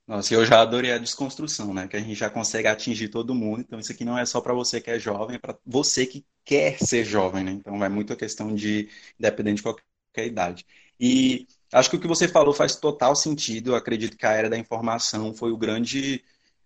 [0.06, 1.86] Nossa, eu já adorei a desconstrução, né?
[1.88, 3.60] Que a gente já consegue atingir todo mundo.
[3.60, 6.26] Então, isso aqui não é só para você que é jovem, é para você que
[6.44, 7.52] quer ser jovem, né?
[7.52, 10.66] Então, vai muito a questão de, independente de qualquer idade.
[10.98, 13.70] E acho que o que você falou faz total sentido.
[13.70, 16.22] Eu acredito que a era da informação foi o grande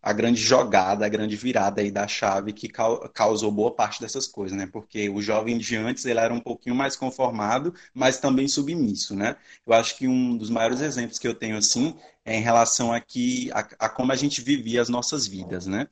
[0.06, 2.68] a grande jogada, a grande virada aí da chave que
[3.12, 4.64] causou boa parte dessas coisas, né?
[4.64, 9.34] Porque o jovem de antes ele era um pouquinho mais conformado, mas também submisso, né?
[9.66, 13.50] Eu acho que um dos maiores exemplos que eu tenho assim é em relação aqui
[13.52, 15.88] a, a como a gente vivia as nossas vidas, né?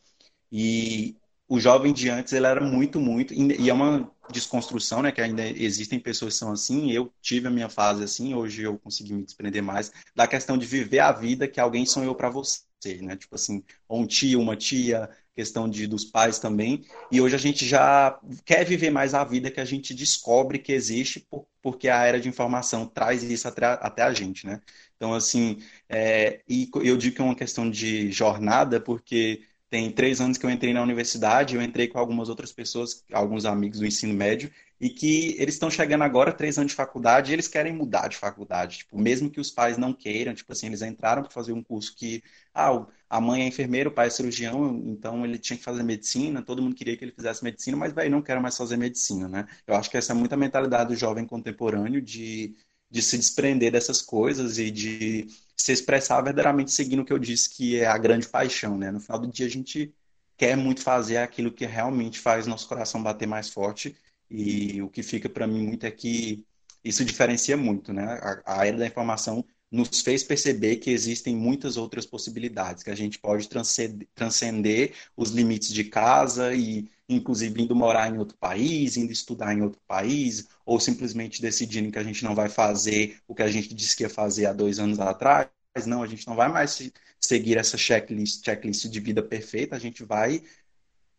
[0.52, 1.16] E
[1.48, 5.10] o jovem de antes ele era muito, muito e é uma desconstrução, né?
[5.10, 6.92] Que ainda existem pessoas que são assim.
[6.92, 8.32] Eu tive a minha fase assim.
[8.32, 12.14] Hoje eu consegui me desprender mais da questão de viver a vida que alguém sonhou
[12.14, 13.16] para você ser, né?
[13.16, 16.84] Tipo assim, um tio, uma tia, questão de dos pais também.
[17.10, 20.72] E hoje a gente já quer viver mais a vida que a gente descobre que
[20.72, 24.60] existe por, porque a era de informação traz isso até, até a gente, né?
[24.96, 30.20] Então, assim, é, e eu digo que é uma questão de jornada, porque tem três
[30.20, 33.86] anos que eu entrei na universidade, eu entrei com algumas outras pessoas, alguns amigos do
[33.86, 34.50] ensino médio,
[34.84, 38.18] e que eles estão chegando agora, três anos de faculdade, e eles querem mudar de
[38.18, 41.62] faculdade, tipo, mesmo que os pais não queiram, tipo assim, eles entraram para fazer um
[41.62, 45.64] curso que, ah, a mãe é enfermeira, o pai é cirurgião, então ele tinha que
[45.64, 48.76] fazer medicina, todo mundo queria que ele fizesse medicina, mas, velho, não quero mais fazer
[48.76, 49.46] medicina, né?
[49.66, 52.54] Eu acho que essa é muito a mentalidade do jovem contemporâneo de,
[52.90, 57.48] de se desprender dessas coisas e de se expressar verdadeiramente seguindo o que eu disse
[57.48, 58.90] que é a grande paixão, né?
[58.90, 59.94] No final do dia a gente
[60.36, 63.96] quer muito fazer aquilo que realmente faz nosso coração bater mais forte
[64.34, 66.44] e o que fica para mim muito é que
[66.82, 68.04] isso diferencia muito, né?
[68.44, 72.94] A, a era da informação nos fez perceber que existem muitas outras possibilidades, que a
[72.94, 78.96] gente pode transcender, transcender os limites de casa e, inclusive, indo morar em outro país,
[78.96, 83.34] indo estudar em outro país, ou simplesmente decidindo que a gente não vai fazer o
[83.34, 85.48] que a gente disse que ia fazer há dois anos atrás.
[85.86, 90.04] Não, a gente não vai mais seguir essa checklist, checklist de vida perfeita, a gente
[90.04, 90.42] vai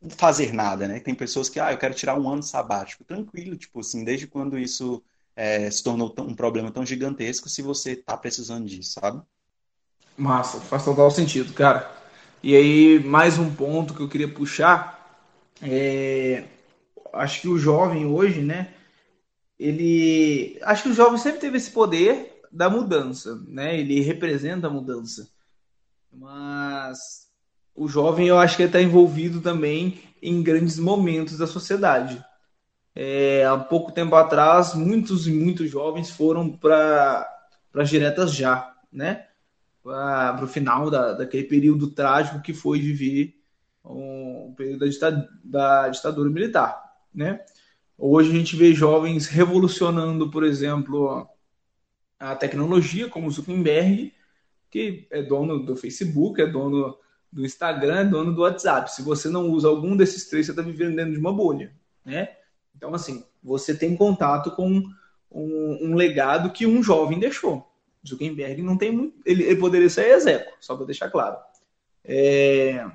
[0.10, 1.00] fazer nada, né?
[1.00, 3.04] Tem pessoas que, ah, eu quero tirar um ano sabático.
[3.04, 5.04] Tranquilo, tipo assim, desde quando isso
[5.36, 9.22] é, se tornou um problema tão gigantesco se você está precisando disso, sabe?
[10.18, 11.92] Massa, faz total sentido, cara.
[12.42, 14.96] E aí, mais um ponto que eu queria puxar
[15.62, 16.46] é.
[17.14, 18.74] Acho que o jovem hoje, né?
[19.60, 20.60] Ele.
[20.64, 23.78] Acho que o jovem sempre teve esse poder da mudança, né?
[23.80, 25.30] Ele representa a mudança.
[26.12, 27.25] Mas
[27.76, 32.24] o jovem, eu acho que está envolvido também em grandes momentos da sociedade.
[32.96, 37.30] É, há pouco tempo atrás, muitos e muitos jovens foram para
[37.74, 39.28] as diretas já, né?
[39.84, 43.36] Para o final da, daquele período trágico que foi viver
[43.84, 46.82] o um, período da ditadura, da ditadura militar,
[47.14, 47.42] né?
[47.98, 51.28] Hoje a gente vê jovens revolucionando, por exemplo,
[52.18, 54.14] a tecnologia, como o Zuckerberg,
[54.72, 56.98] que é dono do Facebook, é dono
[57.36, 58.90] do Instagram, é dono do WhatsApp.
[58.96, 61.74] Se você não usa algum desses três, você está vivendo dentro de uma bolha,
[62.06, 62.30] né?
[62.74, 64.82] Então, assim, você tem contato com
[65.30, 67.70] um, um legado que um jovem deixou.
[68.08, 69.18] Zuckerberg não tem muito.
[69.26, 71.36] Ele, ele poderia ser execo, só para deixar claro.
[72.06, 72.90] É,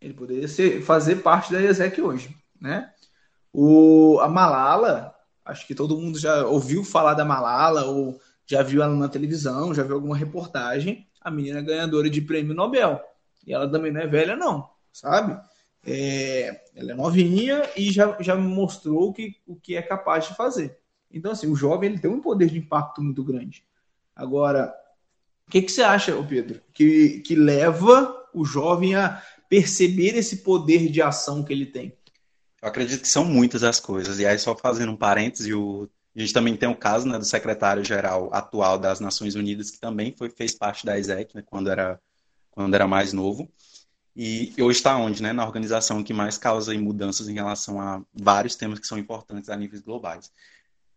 [0.00, 2.90] ele poderia ser, fazer parte da exec hoje, né?
[3.52, 8.82] O, a Malala, acho que todo mundo já ouviu falar da Malala ou já viu
[8.82, 11.06] ela na televisão, já viu alguma reportagem.
[11.20, 13.02] A menina é ganhadora de prêmio Nobel.
[13.46, 15.40] E ela também não é velha, não, sabe?
[15.84, 20.76] É, ela é novinha e já, já mostrou que, o que é capaz de fazer.
[21.10, 23.64] Então, assim, o jovem ele tem um poder de impacto muito grande.
[24.14, 24.74] Agora,
[25.46, 30.90] o que, que você acha, Pedro, que, que leva o jovem a perceber esse poder
[30.90, 31.96] de ação que ele tem?
[32.60, 34.18] Eu acredito que são muitas as coisas.
[34.18, 37.24] E aí, só fazendo um parêntese, o, a gente também tem o caso né, do
[37.24, 42.00] secretário-geral atual das Nações Unidas, que também foi, fez parte da ISEC né, quando, era,
[42.56, 43.48] quando era mais novo.
[44.16, 45.30] E hoje está onde, né?
[45.32, 49.56] Na organização que mais causa mudanças em relação a vários temas que são importantes a
[49.56, 50.32] níveis globais.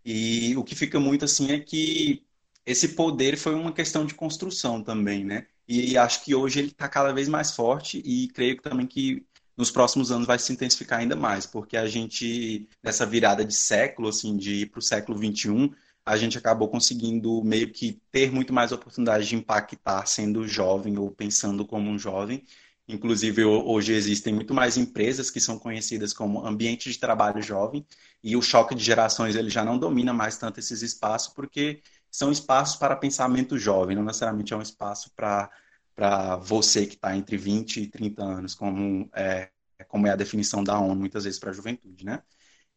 [0.06, 2.24] E o que fica muito assim é que
[2.65, 5.48] esse poder foi uma questão de construção também, né?
[5.67, 9.26] E acho que hoje ele está cada vez mais forte e creio também que
[9.58, 14.08] nos próximos anos vai se intensificar ainda mais, porque a gente, nessa virada de século,
[14.08, 15.69] assim, de ir para o século 21,
[16.10, 21.12] a gente acabou conseguindo meio que ter muito mais oportunidade de impactar sendo jovem ou
[21.12, 22.43] pensando como um jovem
[22.89, 27.86] Inclusive, hoje existem muito mais empresas que são conhecidas como ambiente de trabalho jovem,
[28.24, 32.32] e o choque de gerações ele já não domina mais tanto esses espaços, porque são
[32.32, 37.82] espaços para pensamento jovem, não necessariamente é um espaço para você que está entre 20
[37.82, 39.52] e 30 anos, como é,
[39.88, 42.24] como é a definição da ONU, muitas vezes para a juventude, né?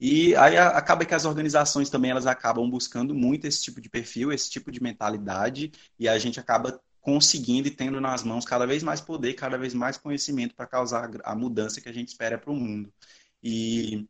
[0.05, 4.33] E aí acaba que as organizações também elas acabam buscando muito esse tipo de perfil,
[4.33, 8.83] esse tipo de mentalidade, e a gente acaba conseguindo e tendo nas mãos cada vez
[8.83, 12.51] mais poder, cada vez mais conhecimento para causar a mudança que a gente espera para
[12.51, 12.93] o mundo.
[13.41, 14.05] E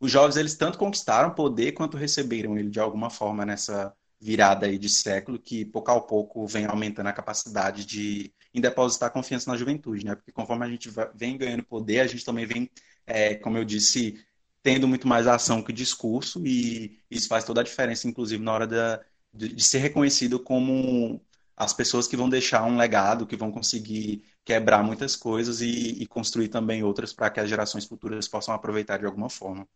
[0.00, 4.76] os jovens, eles tanto conquistaram poder quanto receberam ele de alguma forma nessa virada aí
[4.76, 10.04] de século, que pouco a pouco vem aumentando a capacidade de depositar confiança na juventude,
[10.04, 10.16] né?
[10.16, 12.68] Porque conforme a gente vem ganhando poder, a gente também vem,
[13.06, 14.26] é, como eu disse,
[14.66, 18.66] tendo muito mais ação que discurso, e isso faz toda a diferença, inclusive, na hora
[18.66, 19.00] da,
[19.32, 21.20] de, de ser reconhecido como
[21.56, 26.04] as pessoas que vão deixar um legado, que vão conseguir quebrar muitas coisas e, e
[26.08, 29.68] construir também outras para que as gerações futuras possam aproveitar de alguma forma.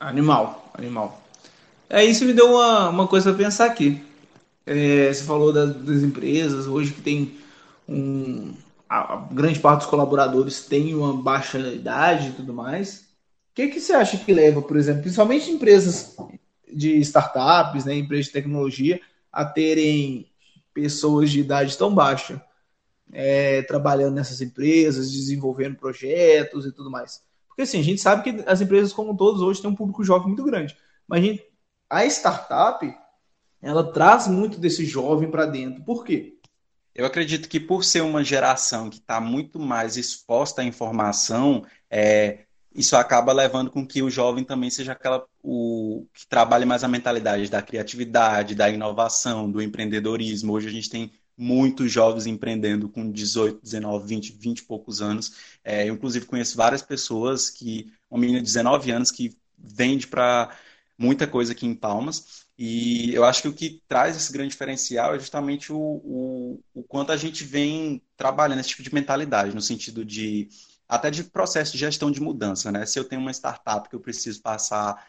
[0.00, 1.22] Animal, animal.
[1.88, 4.04] É isso me deu uma, uma coisa a pensar aqui.
[4.66, 7.38] É, você falou das, das, empresas hoje que tem
[7.88, 8.52] um
[8.88, 13.13] a, a, grande parte dos colaboradores tem uma baixa idade e tudo mais.
[13.54, 16.16] Que, que você acha que leva, por exemplo, principalmente empresas
[16.72, 19.00] de startups, né, empresas de tecnologia,
[19.32, 20.28] a terem
[20.72, 22.42] pessoas de idade tão baixa
[23.12, 27.22] é, trabalhando nessas empresas, desenvolvendo projetos e tudo mais.
[27.46, 30.28] Porque assim, a gente sabe que as empresas, como todos hoje, têm um público jovem
[30.28, 30.76] muito grande.
[31.06, 31.46] Mas a, gente,
[31.88, 32.94] a startup,
[33.62, 35.84] ela traz muito desse jovem para dentro.
[35.84, 36.38] Por quê?
[36.92, 42.44] Eu acredito que por ser uma geração que está muito mais exposta à informação, é,
[42.74, 46.88] isso acaba levando com que o jovem também seja aquela o que trabalhe mais a
[46.88, 50.52] mentalidade da criatividade, da inovação, do empreendedorismo.
[50.52, 55.36] Hoje a gente tem muitos jovens empreendendo com 18, 19, 20, 20 e poucos anos.
[55.62, 60.56] É, eu, inclusive, conheço várias pessoas que, uma menina de 19 anos que vende para
[60.98, 62.44] muita coisa aqui em Palmas.
[62.56, 66.82] E eu acho que o que traz esse grande diferencial é justamente o, o, o
[66.84, 70.48] quanto a gente vem trabalhando esse tipo de mentalidade, no sentido de
[70.88, 72.84] até de processo de gestão de mudança, né?
[72.86, 75.06] Se eu tenho uma startup que eu preciso passar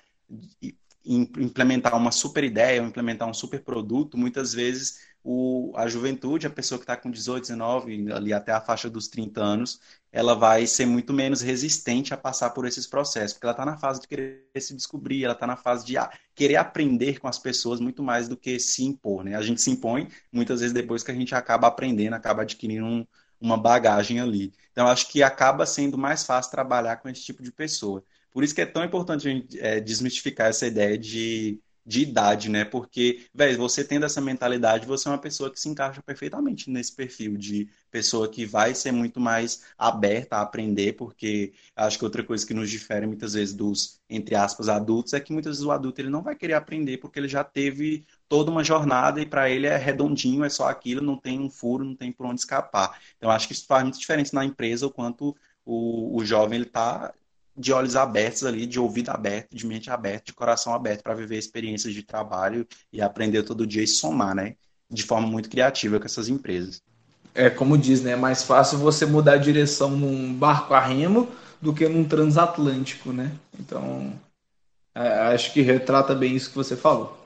[1.05, 6.79] implementar uma super ideia, implementar um super produto, muitas vezes o, a juventude, a pessoa
[6.79, 9.79] que está com 18, 19, ali até a faixa dos 30 anos,
[10.11, 13.77] ela vai ser muito menos resistente a passar por esses processos, porque ela está na
[13.77, 15.95] fase de querer se descobrir, ela está na fase de
[16.33, 19.23] querer aprender com as pessoas muito mais do que se impor.
[19.23, 19.35] Né?
[19.35, 23.05] A gente se impõe muitas vezes depois que a gente acaba aprendendo, acaba adquirindo um,
[23.39, 24.53] uma bagagem ali.
[24.71, 28.03] Então, acho que acaba sendo mais fácil trabalhar com esse tipo de pessoa.
[28.31, 32.49] Por isso que é tão importante a gente é, desmistificar essa ideia de de idade,
[32.49, 32.65] né?
[32.65, 36.95] Porque, velho, você tendo essa mentalidade, você é uma pessoa que se encaixa perfeitamente nesse
[36.95, 42.23] perfil de pessoa que vai ser muito mais aberta a aprender, porque acho que outra
[42.23, 45.71] coisa que nos difere muitas vezes dos, entre aspas, adultos, é que muitas vezes o
[45.71, 49.49] adulto ele não vai querer aprender porque ele já teve toda uma jornada e para
[49.49, 52.99] ele é redondinho, é só aquilo, não tem um furo, não tem por onde escapar.
[53.17, 56.65] Então, acho que isso faz muita diferença na empresa, o quanto o, o jovem ele
[56.65, 57.13] está
[57.57, 61.37] de olhos abertos ali, de ouvido aberto, de mente aberta, de coração aberto para viver
[61.37, 64.55] experiências de trabalho e aprender todo dia e somar, né?
[64.89, 66.81] De forma muito criativa com essas empresas.
[67.33, 68.11] É como diz, né?
[68.11, 71.29] É mais fácil você mudar a direção num barco a remo
[71.61, 73.31] do que num transatlântico, né?
[73.59, 74.13] Então,
[74.93, 77.17] é, acho que retrata bem isso que você falou.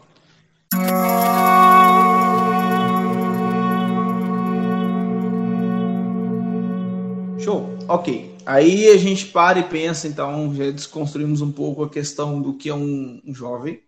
[7.40, 8.39] Show, ok.
[8.52, 12.68] Aí a gente para e pensa, então, já desconstruímos um pouco a questão do que
[12.68, 13.84] é um, um jovem,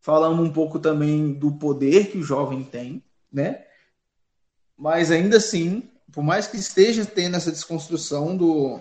[0.00, 3.62] falamos um pouco também do poder que o jovem tem, né?
[4.74, 8.80] Mas ainda assim, por mais que esteja tendo essa desconstrução do,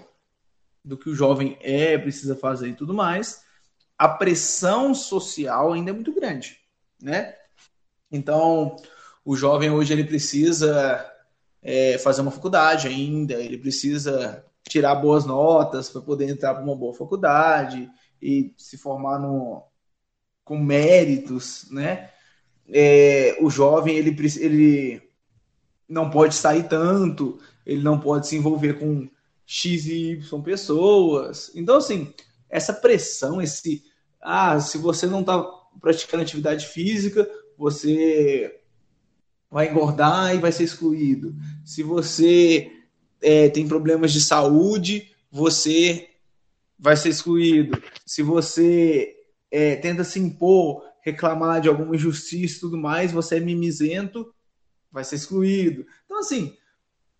[0.85, 3.43] do que o jovem é, precisa fazer e tudo mais,
[3.97, 6.61] a pressão social ainda é muito grande,
[6.97, 7.35] né?
[8.09, 8.77] Então,
[9.25, 11.05] o jovem hoje ele precisa
[11.61, 16.75] é, fazer uma faculdade ainda, ele precisa tirar boas notas para poder entrar para uma
[16.75, 17.89] boa faculdade
[18.21, 19.63] e se formar no,
[20.43, 22.09] com méritos, né?
[22.71, 25.01] É, o jovem ele, ele
[25.87, 29.09] não pode sair tanto, ele não pode se envolver com
[29.45, 31.51] x e y pessoas.
[31.55, 32.13] Então assim,
[32.49, 33.83] essa pressão, esse
[34.21, 35.41] ah, se você não está
[35.79, 38.59] praticando atividade física, você
[39.49, 41.35] vai engordar e vai ser excluído.
[41.65, 42.78] Se você
[43.21, 46.09] é, tem problemas de saúde, você
[46.77, 47.81] vai ser excluído.
[48.05, 49.15] Se você
[49.51, 54.33] é, tenta se impor, reclamar de alguma injustiça e tudo mais, você é mimizento,
[54.91, 55.85] vai ser excluído.
[56.05, 56.55] Então, assim,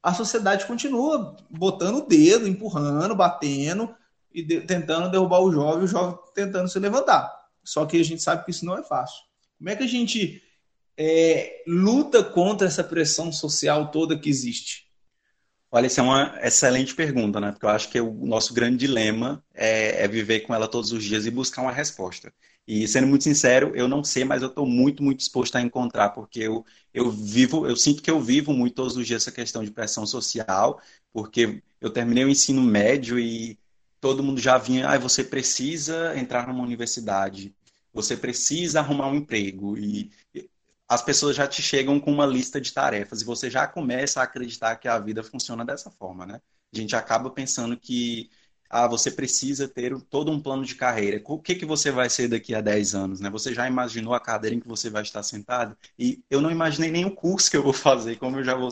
[0.02, 3.94] a sociedade continua botando o dedo, empurrando, batendo
[4.34, 7.30] e de, tentando derrubar o jovem, o jovem tentando se levantar.
[7.64, 9.22] Só que a gente sabe que isso não é fácil.
[9.58, 10.42] Como é que a gente
[10.98, 14.88] é, luta contra essa pressão social toda que existe?
[15.71, 17.51] Olha, essa é uma excelente pergunta, né?
[17.51, 21.03] Porque eu acho que o nosso grande dilema é, é, viver com ela todos os
[21.03, 22.34] dias e buscar uma resposta.
[22.67, 26.10] E sendo muito sincero, eu não sei, mas eu estou muito, muito disposto a encontrar,
[26.10, 29.63] porque eu, eu vivo, eu sinto que eu vivo muito todos os dias essa questão
[29.63, 30.82] de pressão social,
[31.13, 33.60] porque eu terminei o ensino médio e
[33.99, 37.55] todo mundo já vinha, ah, você precisa entrar numa universidade,
[37.93, 39.77] você precisa arrumar um emprego.
[39.77, 40.12] E
[40.89, 44.23] as pessoas já te chegam com uma lista de tarefas e você já começa a
[44.23, 46.41] acreditar que a vida funciona dessa forma, né?
[46.73, 48.30] A gente acaba pensando que
[48.69, 51.21] ah, você precisa ter todo um plano de carreira.
[51.25, 53.30] O que, que você vai ser daqui a 10 anos, né?
[53.30, 55.78] Você já imaginou a cadeira em que você vai estar sentado?
[55.97, 58.69] E eu não imaginei nem o curso que eu vou fazer, como eu já vou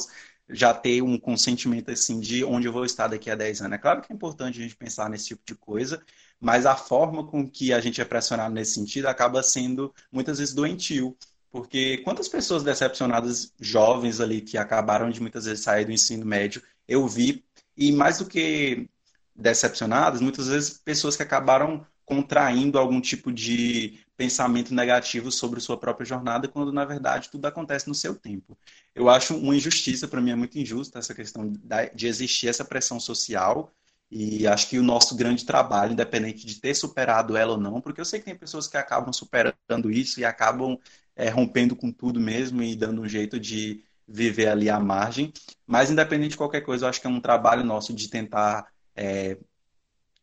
[0.49, 3.75] já ter um consentimento assim de onde eu vou estar daqui a 10 anos.
[3.75, 6.01] É claro que é importante a gente pensar nesse tipo de coisa,
[6.39, 10.53] mas a forma com que a gente é pressionado nesse sentido acaba sendo muitas vezes
[10.53, 11.17] doentio.
[11.51, 16.61] Porque quantas pessoas decepcionadas, jovens ali, que acabaram de muitas vezes sair do ensino médio,
[16.87, 17.43] eu vi,
[17.75, 18.89] e mais do que
[19.35, 26.05] decepcionadas, muitas vezes pessoas que acabaram contraindo algum tipo de pensamento negativo sobre sua própria
[26.05, 28.57] jornada, quando na verdade tudo acontece no seu tempo.
[28.95, 31.53] Eu acho uma injustiça, para mim é muito injusta essa questão
[31.93, 33.71] de existir essa pressão social,
[34.09, 37.99] e acho que o nosso grande trabalho, independente de ter superado ela ou não, porque
[37.99, 40.79] eu sei que tem pessoas que acabam superando isso e acabam
[41.17, 45.33] é, rompendo com tudo mesmo e dando um jeito de viver ali à margem.
[45.65, 49.37] Mas, independente de qualquer coisa, eu acho que é um trabalho nosso de tentar, é,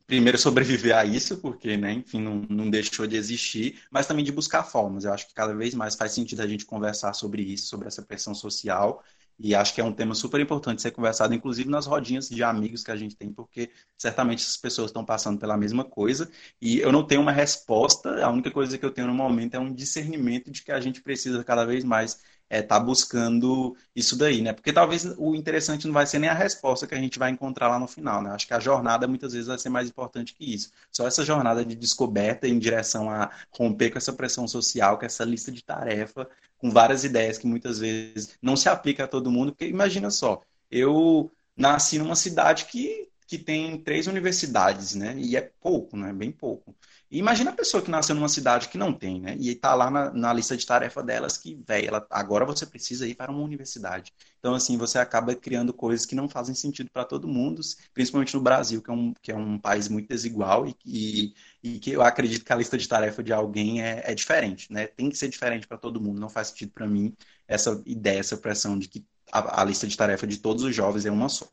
[0.07, 4.33] primeiro, sobreviver a isso, porque, né, enfim, não, não deixou de existir, mas também de
[4.33, 5.05] buscar formas.
[5.05, 8.03] Eu acho que cada vez mais faz sentido a gente conversar sobre isso, sobre essa
[8.03, 9.03] pressão social
[9.39, 12.83] E acho que é um tema super importante ser conversado, inclusive nas rodinhas de amigos
[12.85, 16.31] que a gente tem, porque certamente essas pessoas estão passando pela mesma coisa.
[16.61, 19.59] E eu não tenho uma resposta, a única coisa que eu tenho no momento é
[19.59, 24.43] um discernimento de que a gente precisa cada vez mais é, tá buscando isso daí,
[24.43, 24.53] né?
[24.53, 27.69] Porque talvez o interessante não vai ser nem a resposta que a gente vai encontrar
[27.69, 28.31] lá no final, né?
[28.31, 30.71] Acho que a jornada muitas vezes vai ser mais importante que isso.
[30.91, 35.25] Só essa jornada de descoberta em direção a romper com essa pressão social, com essa
[35.25, 36.29] lista de tarefa,
[36.65, 40.41] com várias ideias que muitas vezes não se aplica a todo mundo, porque imagina só,
[40.71, 45.15] eu nasci numa cidade que, que tem três universidades, né?
[45.19, 46.11] E é pouco, né?
[46.11, 46.75] Bem pouco.
[47.15, 49.37] E imagina a pessoa que nasceu numa cidade que não tem, né?
[49.39, 53.15] E está lá na, na, lista de tarefa delas que, velho, agora você precisa ir
[53.15, 54.13] para uma universidade.
[54.41, 57.61] Então, assim, você acaba criando coisas que não fazem sentido para todo mundo,
[57.93, 61.79] principalmente no Brasil, que é um, que é um país muito desigual e, e, e
[61.79, 64.89] que eu acredito que a lista de tarefa de alguém é, é diferente, né?
[64.89, 66.21] Tem que ser diferente para todo mundo.
[66.21, 67.15] Não faz sentido para mim
[67.47, 71.07] essa ideia, essa pressão de que a, a lista de tarefa de todos os jovens
[71.07, 71.47] é uma só.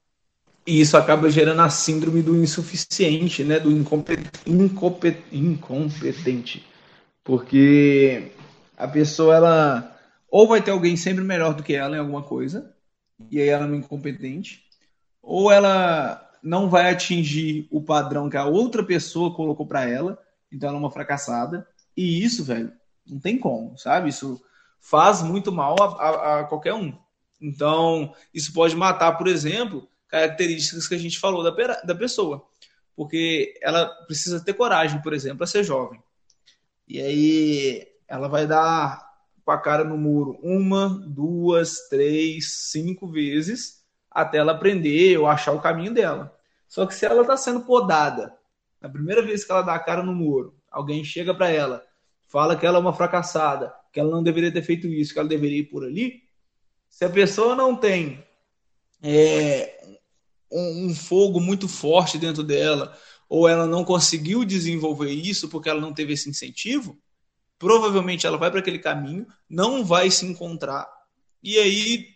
[0.72, 3.60] E isso acaba gerando a síndrome do insuficiente, né?
[3.60, 6.66] Do incompetente.
[7.26, 8.32] Porque
[8.78, 10.00] a pessoa, ela
[10.30, 12.74] ou vai ter alguém sempre melhor do que ela em alguma coisa,
[13.30, 14.64] e aí ela é incompetente,
[15.22, 20.18] ou ela não vai atingir o padrão que a outra pessoa colocou para ela,
[20.50, 21.68] então ela é uma fracassada.
[21.98, 22.72] E isso, velho,
[23.06, 24.08] não tem como, sabe?
[24.08, 24.42] Isso
[24.80, 26.94] faz muito mal a, a, a qualquer um.
[27.42, 32.46] Então, isso pode matar, por exemplo, características que a gente falou da, da pessoa.
[32.96, 36.04] Porque ela precisa ter coragem, por exemplo, a ser jovem.
[36.88, 39.10] E aí ela vai dar
[39.46, 43.82] com a cara no muro uma, duas, três, cinco vezes
[44.12, 46.38] até ela aprender ou achar o caminho dela.
[46.68, 48.36] Só que se ela está sendo podada,
[48.82, 51.82] na primeira vez que ela dá a cara no muro, alguém chega para ela,
[52.28, 55.30] fala que ela é uma fracassada, que ela não deveria ter feito isso, que ela
[55.30, 56.24] deveria ir por ali.
[56.90, 58.22] Se a pessoa não tem
[59.02, 60.00] é,
[60.52, 62.98] um, um fogo muito forte dentro dela,
[63.30, 66.98] ou ela não conseguiu desenvolver isso porque ela não teve esse incentivo,
[67.58, 70.88] provavelmente ela vai para aquele caminho, não vai se encontrar,
[71.42, 72.08] e aí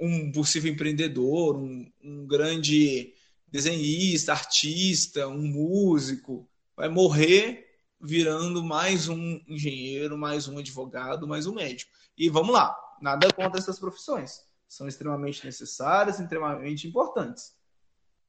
[0.00, 3.14] um possível empreendedor, um, um grande
[3.46, 7.64] desenhista, artista, um músico, vai morrer
[8.00, 11.90] virando mais um engenheiro, mais um advogado, mais um médico.
[12.18, 14.40] E vamos lá, nada contra essas profissões
[14.74, 17.54] são extremamente necessárias, extremamente importantes.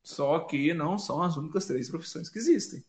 [0.03, 2.85] Só que não são as únicas três profissões que existem.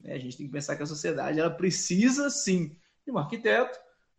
[0.00, 0.12] Né?
[0.14, 3.76] A gente tem que pensar que a sociedade ela precisa sim de um arquiteto,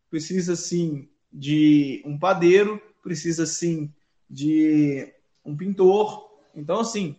[0.09, 3.93] precisa sim de um padeiro, precisa sim
[4.29, 5.13] de
[5.45, 6.29] um pintor.
[6.53, 7.15] Então, assim,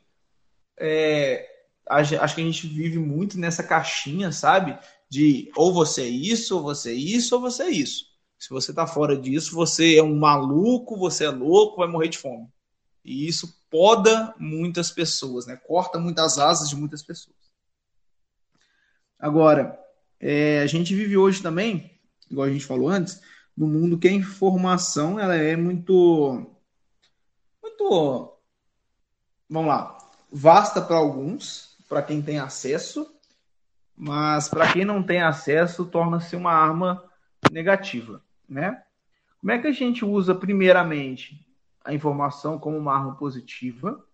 [0.76, 1.48] é,
[1.88, 4.78] acho que a gente vive muito nessa caixinha, sabe?
[5.08, 8.15] De ou você é isso, ou você é isso, ou você é isso.
[8.38, 12.18] Se você está fora disso, você é um maluco, você é louco, vai morrer de
[12.18, 12.48] fome.
[13.04, 15.56] E isso poda muitas pessoas, né?
[15.56, 17.36] corta muitas asas de muitas pessoas.
[19.18, 19.78] Agora,
[20.20, 21.98] é, a gente vive hoje também,
[22.30, 23.22] igual a gente falou antes,
[23.56, 26.46] no mundo que a informação ela é muito,
[27.62, 28.38] muito,
[29.48, 29.96] vamos lá,
[30.30, 33.10] vasta para alguns, para quem tem acesso,
[33.96, 37.02] mas para quem não tem acesso torna-se uma arma
[37.50, 38.82] negativa né?
[39.40, 41.46] Como é que a gente usa primeiramente
[41.84, 44.04] a informação como uma arma positiva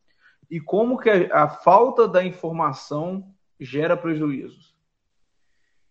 [0.51, 4.75] e como que a, a falta da informação gera prejuízos?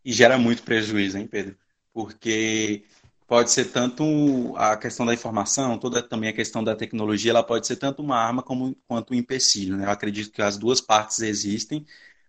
[0.03, 1.55] E gera muito prejuízo, hein, Pedro?
[1.93, 2.83] Porque
[3.31, 7.65] pode ser tanto a questão da informação, toda também a questão da tecnologia, ela pode
[7.65, 9.77] ser tanto uma arma como, quanto um empecilho.
[9.77, 9.85] Né?
[9.85, 11.85] Eu acredito que as duas partes existem,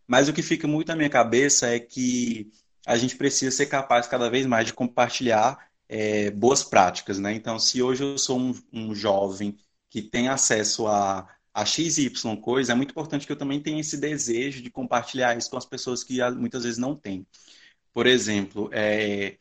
[0.07, 2.53] mas o que fica muito na minha cabeça é que
[2.87, 7.33] a gente precisa ser capaz cada vez mais de compartilhar é, boas práticas, né?
[7.35, 9.57] Então, se hoje eu sou um, um jovem
[9.91, 13.61] que tem acesso a, a X e Y coisa, é muito importante que eu também
[13.63, 17.27] tenha esse desejo de compartilhar isso com as pessoas que muitas vezes não têm.
[17.93, 19.39] Por exemplo, é,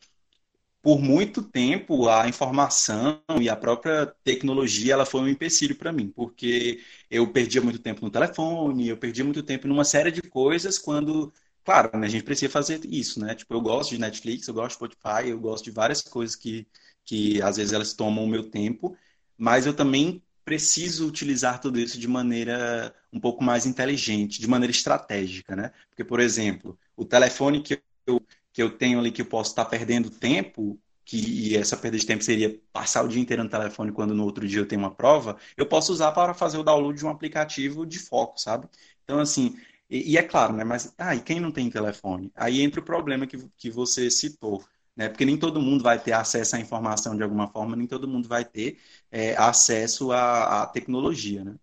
[0.82, 6.08] por muito tempo a informação e a própria tecnologia ela foi um empecilho para mim,
[6.10, 6.80] porque
[7.10, 11.32] eu perdia muito tempo no telefone, eu perdia muito tempo numa série de coisas quando
[11.64, 13.34] Claro, né, a gente precisa fazer isso, né?
[13.34, 16.66] Tipo, eu gosto de Netflix, eu gosto de Spotify, eu gosto de várias coisas que,
[17.04, 18.96] que às vezes elas tomam o meu tempo,
[19.38, 24.72] mas eu também preciso utilizar tudo isso de maneira um pouco mais inteligente, de maneira
[24.72, 25.70] estratégica, né?
[25.88, 28.20] Porque, por exemplo, o telefone que eu,
[28.52, 32.24] que eu tenho ali que eu posso estar perdendo tempo, que essa perda de tempo
[32.24, 35.36] seria passar o dia inteiro no telefone quando no outro dia eu tenho uma prova,
[35.56, 38.68] eu posso usar para fazer o download de um aplicativo de foco, sabe?
[39.04, 39.56] Então, assim,
[39.92, 40.64] e, e, é claro, né?
[40.64, 42.32] Mas ah, e quem não tem telefone?
[42.34, 44.64] Aí entra o problema que, que você citou.
[44.96, 45.08] né?
[45.08, 48.28] Porque nem todo mundo vai ter acesso à informação de alguma forma, nem todo mundo
[48.28, 48.78] vai ter
[49.10, 51.56] é, acesso à, à tecnologia, né?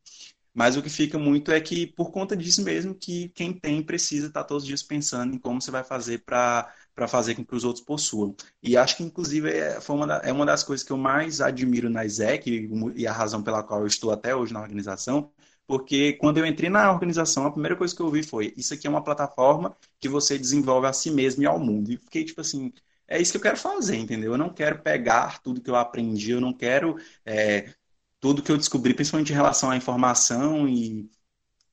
[0.53, 4.27] Mas o que fica muito é que, por conta disso mesmo, que quem tem precisa
[4.27, 7.55] estar todos os dias pensando em como você vai fazer para para fazer com que
[7.55, 8.35] os outros possuam.
[8.61, 11.39] E acho que, inclusive, é, foi uma, da, é uma das coisas que eu mais
[11.39, 15.31] admiro na ISEC e, e a razão pela qual eu estou até hoje na organização,
[15.69, 18.87] porque quando eu entrei na organização, a primeira coisa que eu vi foi: isso aqui
[18.87, 21.91] é uma plataforma que você desenvolve a si mesmo e ao mundo.
[21.91, 22.73] E fiquei tipo assim.
[23.07, 24.33] É isso que eu quero fazer, entendeu?
[24.33, 27.73] Eu não quero pegar tudo que eu aprendi, eu não quero é,
[28.19, 31.09] tudo que eu descobri, principalmente em relação à informação e,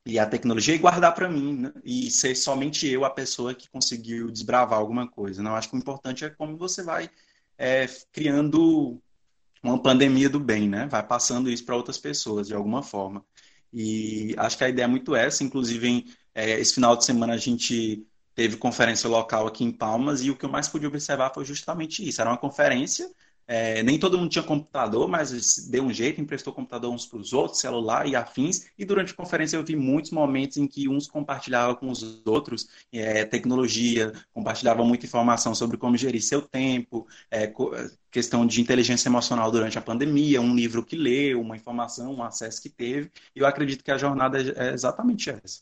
[0.07, 1.73] e à tecnologia, e guardar para mim, né?
[1.85, 5.43] e ser somente eu a pessoa que conseguiu desbravar alguma coisa.
[5.43, 7.11] Não, acho que o importante é como você vai
[7.59, 9.01] é, criando
[9.63, 10.87] uma pandemia do bem, né?
[10.87, 13.25] Vai passando isso para outras pessoas de alguma forma.
[13.73, 15.45] E acho que a ideia é muito essa.
[15.45, 16.05] Inclusive, em,
[16.35, 20.37] é, esse final de semana a gente teve conferência local aqui em Palmas e o
[20.37, 22.21] que eu mais pude observar foi justamente isso.
[22.21, 23.11] Era uma conferência
[23.49, 27.33] é, nem todo mundo tinha computador, mas deu um jeito, emprestou computador uns para os
[27.33, 28.67] outros, celular e afins.
[28.77, 32.69] E durante a conferência eu vi muitos momentos em que uns compartilhavam com os outros
[32.93, 37.53] é, tecnologia, compartilhavam muita informação sobre como gerir seu tempo, é,
[38.11, 42.61] questão de inteligência emocional durante a pandemia, um livro que leu, uma informação, um acesso
[42.61, 43.11] que teve.
[43.35, 45.61] E eu acredito que a jornada é exatamente essa.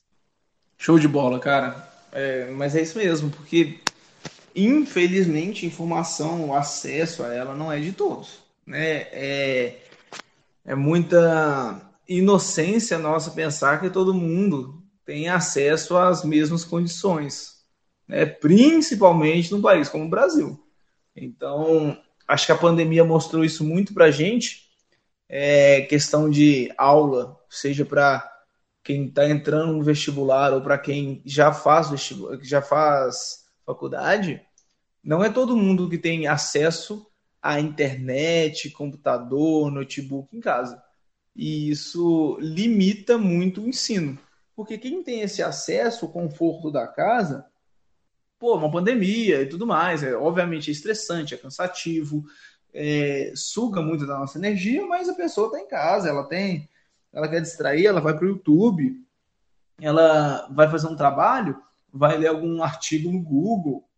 [0.79, 1.93] Show de bola, cara.
[2.13, 3.81] É, mas é isso mesmo, porque
[4.55, 8.39] infelizmente, informação, o acesso a ela não é de todos.
[8.67, 9.03] Né?
[9.13, 9.79] É,
[10.65, 17.65] é muita inocência nossa pensar que todo mundo tem acesso às mesmas condições,
[18.07, 18.25] né?
[18.25, 20.59] principalmente num país como o Brasil.
[21.17, 24.65] Então, acho que a pandemia mostrou isso muito para a gente.
[25.29, 28.31] É questão de aula, seja para
[28.83, 34.41] quem está entrando no vestibular ou para quem já faz vestibular, já faz faculdade,
[35.03, 37.07] não é todo mundo que tem acesso
[37.43, 40.83] à internet, computador, notebook em casa.
[41.37, 44.19] E isso limita muito o ensino.
[44.57, 47.45] Porque quem tem esse acesso, o conforto da casa,
[48.39, 52.25] pô, uma pandemia e tudo mais, é obviamente é estressante, é cansativo,
[52.73, 56.69] é, suga muito da nossa energia, mas a pessoa está em casa, ela tem,
[57.13, 59.01] ela quer distrair, ela vai para o YouTube,
[59.81, 61.61] ela vai fazer um trabalho,
[61.95, 63.89] vai ler algum artigo no Google,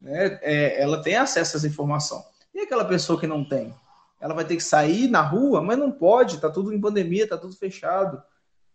[0.00, 0.38] né?
[0.42, 2.22] É, ela tem acesso a essa informação.
[2.54, 3.74] E aquela pessoa que não tem?
[4.20, 7.38] Ela vai ter que sair na rua, mas não pode, está tudo em pandemia, está
[7.38, 8.22] tudo fechado.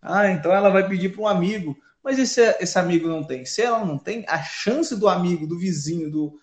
[0.02, 1.78] Ah, então ela vai pedir para um amigo.
[2.04, 3.46] Mas e se esse amigo não tem?
[3.46, 6.40] Se ela não tem, a chance do amigo, do vizinho, do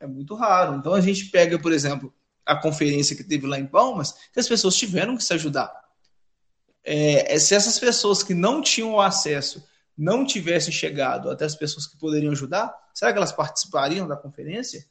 [0.00, 0.76] é muito raro.
[0.76, 2.12] Então a gente pega, por exemplo,
[2.44, 5.70] a conferência que teve lá em Palmas, que as pessoas tiveram que se ajudar.
[6.82, 9.62] É, se essas pessoas que não tinham acesso
[9.96, 14.84] não tivessem chegado até as pessoas que poderiam ajudar, será que elas participariam da conferência?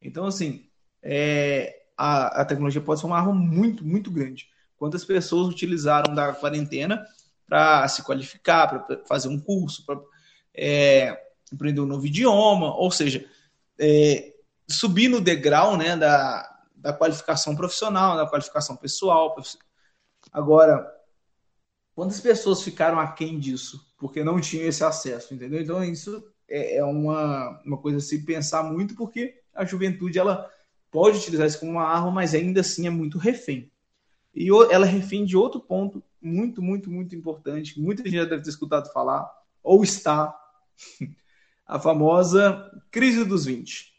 [0.00, 0.66] Então, assim,
[1.02, 4.48] é, a, a, tecnologia pode ser uma arma muito, muito grande.
[4.76, 7.04] Quantas pessoas utilizaram da quarentena
[7.46, 9.98] para se qualificar, para fazer um curso, para
[10.54, 11.16] é,
[11.52, 13.24] aprender um novo idioma, ou seja,
[13.78, 14.34] é,
[14.68, 19.36] subir no degrau né, da, da qualificação profissional, da qualificação pessoal.
[20.32, 20.92] Agora,
[21.94, 23.85] quantas pessoas ficaram aquém disso?
[23.96, 25.60] Porque não tinha esse acesso, entendeu?
[25.60, 30.50] Então isso é, é uma, uma coisa a se pensar muito, porque a juventude ela
[30.90, 33.70] pode utilizar isso como uma arma, mas ainda assim é muito refém.
[34.34, 38.42] E ela é refém de outro ponto muito, muito, muito importante, muita gente já deve
[38.42, 39.30] ter escutado falar,
[39.62, 40.36] ou está,
[41.66, 43.94] a famosa crise dos 20.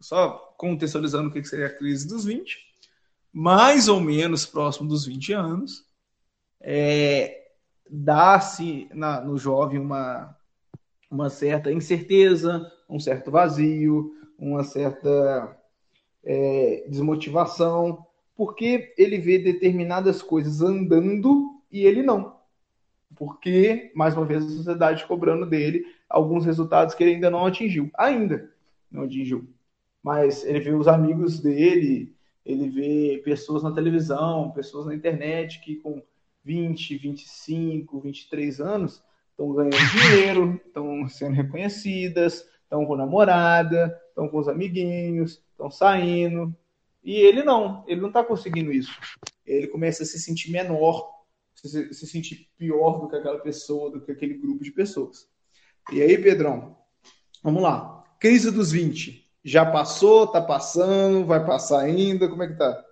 [0.00, 2.58] Só contextualizando o que seria a crise dos 20,
[3.32, 5.84] mais ou menos próximo dos 20 anos,
[6.60, 7.41] é,
[7.94, 10.34] dá-se no jovem uma,
[11.10, 15.54] uma certa incerteza, um certo vazio, uma certa
[16.24, 22.40] é, desmotivação, porque ele vê determinadas coisas andando e ele não.
[23.14, 27.90] Porque, mais uma vez, a sociedade cobrando dele alguns resultados que ele ainda não atingiu.
[27.98, 28.50] Ainda
[28.90, 29.46] não atingiu.
[30.02, 35.76] Mas ele vê os amigos dele, ele vê pessoas na televisão, pessoas na internet que
[35.76, 36.02] com
[36.44, 44.38] 20, 25, 23 anos estão ganhando dinheiro, estão sendo reconhecidas, estão com namorada, estão com
[44.38, 46.54] os amiguinhos, estão saindo.
[47.02, 48.92] E ele não, ele não está conseguindo isso.
[49.44, 51.10] Ele começa a se sentir menor,
[51.54, 55.28] se, se sentir pior do que aquela pessoa, do que aquele grupo de pessoas.
[55.92, 56.76] E aí, Pedrão,
[57.42, 58.04] vamos lá.
[58.20, 59.28] Crise dos 20.
[59.44, 62.84] Já passou, tá passando, vai passar ainda, como é que tá?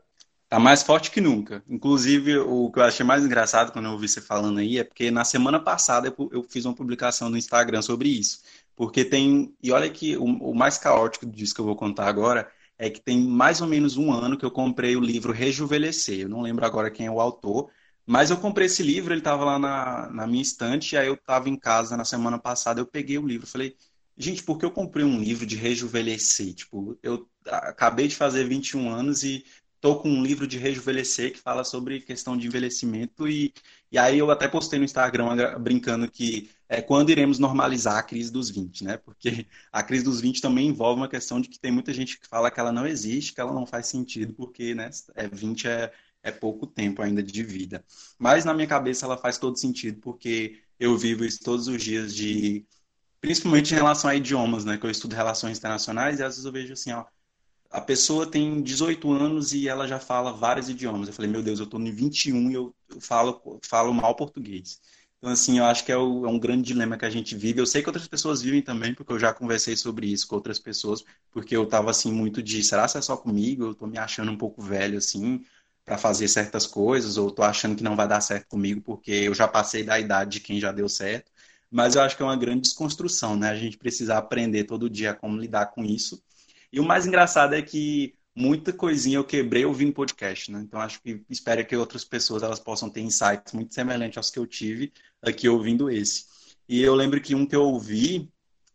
[0.50, 1.62] Tá mais forte que nunca.
[1.68, 5.08] Inclusive, o que eu achei mais engraçado quando eu ouvi você falando aí é porque
[5.08, 8.42] na semana passada eu fiz uma publicação no Instagram sobre isso.
[8.74, 9.54] Porque tem.
[9.62, 13.00] E olha que o, o mais caótico disso que eu vou contar agora é que
[13.00, 16.20] tem mais ou menos um ano que eu comprei o livro Rejuvenescer.
[16.22, 17.70] Eu não lembro agora quem é o autor,
[18.04, 21.14] mas eu comprei esse livro, ele estava lá na, na minha estante, e aí eu
[21.14, 23.76] estava em casa na semana passada, eu peguei o livro, falei,
[24.16, 26.54] gente, por que eu comprei um livro de rejuvenescer?
[26.54, 29.44] Tipo, eu acabei de fazer 21 anos e
[29.80, 33.52] tô com um livro de rejuvenescer que fala sobre questão de envelhecimento e,
[33.90, 38.30] e aí eu até postei no Instagram brincando que é quando iremos normalizar a crise
[38.30, 38.96] dos 20, né?
[38.96, 42.28] Porque a crise dos 20 também envolve uma questão de que tem muita gente que
[42.28, 45.92] fala que ela não existe, que ela não faz sentido, porque, né, é 20 é,
[46.22, 47.84] é pouco tempo ainda de vida.
[48.18, 52.14] Mas na minha cabeça ela faz todo sentido, porque eu vivo isso todos os dias
[52.14, 52.64] de
[53.20, 56.52] principalmente em relação a idiomas, né, que eu estudo relações internacionais e às vezes eu
[56.52, 57.04] vejo assim, ó,
[57.70, 61.08] a pessoa tem 18 anos e ela já fala vários idiomas.
[61.08, 64.80] Eu falei, meu Deus, eu estou em 21 e eu falo, falo mal português.
[65.18, 67.60] Então, assim, eu acho que é, o, é, um grande dilema que a gente vive.
[67.60, 70.58] Eu sei que outras pessoas vivem também, porque eu já conversei sobre isso com outras
[70.58, 73.64] pessoas, porque eu estava assim, muito de, será que é só comigo?
[73.64, 75.44] Eu estou me achando um pouco velho, assim,
[75.84, 79.34] para fazer certas coisas, ou estou achando que não vai dar certo comigo, porque eu
[79.34, 81.30] já passei da idade de quem já deu certo.
[81.70, 83.50] Mas eu acho que é uma grande desconstrução, né?
[83.50, 86.20] A gente precisa aprender todo dia como lidar com isso
[86.72, 90.60] e o mais engraçado é que muita coisinha eu quebrei ouvindo podcast, né?
[90.60, 94.38] Então acho que espero que outras pessoas elas possam ter insights muito semelhantes aos que
[94.38, 96.24] eu tive aqui ouvindo esse.
[96.68, 98.30] E eu lembro que um que eu ouvi,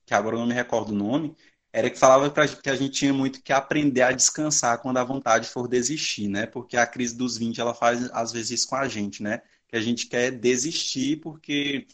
[0.06, 1.36] que agora eu não me recordo o nome,
[1.72, 5.04] era que falava pra, que a gente tinha muito que aprender a descansar quando a
[5.04, 6.46] vontade for desistir, né?
[6.46, 9.42] Porque a crise dos 20 ela faz às vezes isso com a gente, né?
[9.68, 11.88] Que a gente quer desistir porque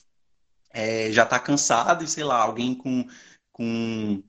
[0.71, 3.07] é, já está cansado e sei lá, alguém com,
[3.51, 4.23] com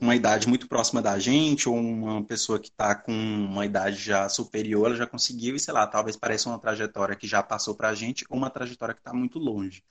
[0.00, 4.28] uma idade muito próxima da gente, ou uma pessoa que está com uma idade já
[4.28, 7.88] superior, ela já conseguiu, e sei lá, talvez pareça uma trajetória que já passou para
[7.88, 9.82] a gente, ou uma trajetória que está muito longe.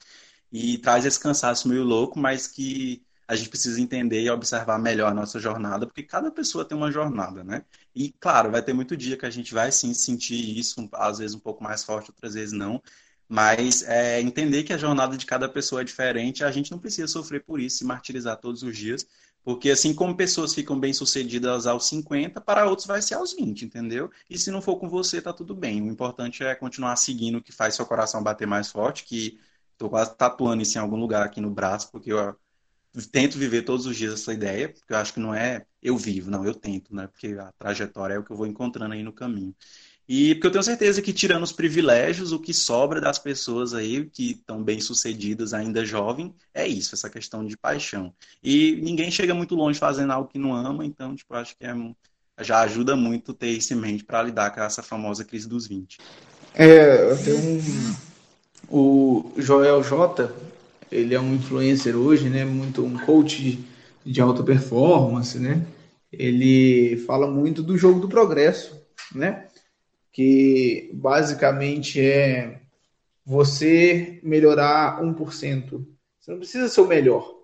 [0.52, 5.12] E traz esse cansaço meio louco, mas que a gente precisa entender e observar melhor
[5.12, 7.66] a nossa jornada, porque cada pessoa tem uma jornada, né?
[7.94, 11.36] E, claro, vai ter muito dia que a gente vai sim sentir isso, às vezes
[11.36, 12.82] um pouco mais forte, outras vezes não.
[13.28, 17.08] Mas é, entender que a jornada de cada pessoa é diferente, a gente não precisa
[17.08, 19.06] sofrer por isso, se martirizar todos os dias,
[19.48, 24.12] porque assim como pessoas ficam bem-sucedidas aos 50, para outros vai ser aos 20, entendeu?
[24.30, 25.82] E se não for com você, tá tudo bem.
[25.82, 29.40] O importante é continuar seguindo o que faz seu coração bater mais forte, que
[29.72, 32.36] estou quase tatuando isso em algum lugar aqui no braço, porque eu
[33.10, 36.30] tento viver todos os dias essa ideia, porque eu acho que não é eu vivo,
[36.30, 37.08] não, eu tento, né?
[37.08, 39.56] Porque a trajetória é o que eu vou encontrando aí no caminho.
[40.08, 44.06] E porque eu tenho certeza que, tirando os privilégios, o que sobra das pessoas aí
[44.06, 48.14] que estão bem sucedidas, ainda jovem, é isso, essa questão de paixão.
[48.42, 51.74] E ninguém chega muito longe fazendo algo que não ama, então, tipo, acho que é,
[52.44, 55.98] já ajuda muito ter isso em mente para lidar com essa famosa crise dos 20.
[56.56, 57.96] É, eu tenho um.
[58.70, 60.32] O Joel J,
[60.92, 62.44] ele é um influencer hoje, né?
[62.46, 63.60] Muito um coach
[64.06, 65.66] de alta performance, né?
[66.12, 68.76] Ele fala muito do jogo do progresso,
[69.14, 69.47] né?
[70.18, 72.60] Que basicamente é
[73.24, 75.86] você melhorar 1%.
[76.20, 77.36] Você não precisa ser o melhor.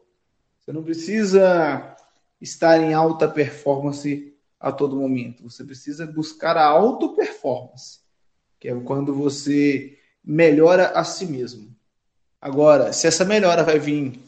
[0.60, 1.96] Você não precisa
[2.42, 5.44] estar em alta performance a todo momento.
[5.44, 8.00] Você precisa buscar a auto performance,
[8.60, 11.76] que é quando você melhora a si mesmo.
[12.42, 14.20] Agora, se essa melhora vai vir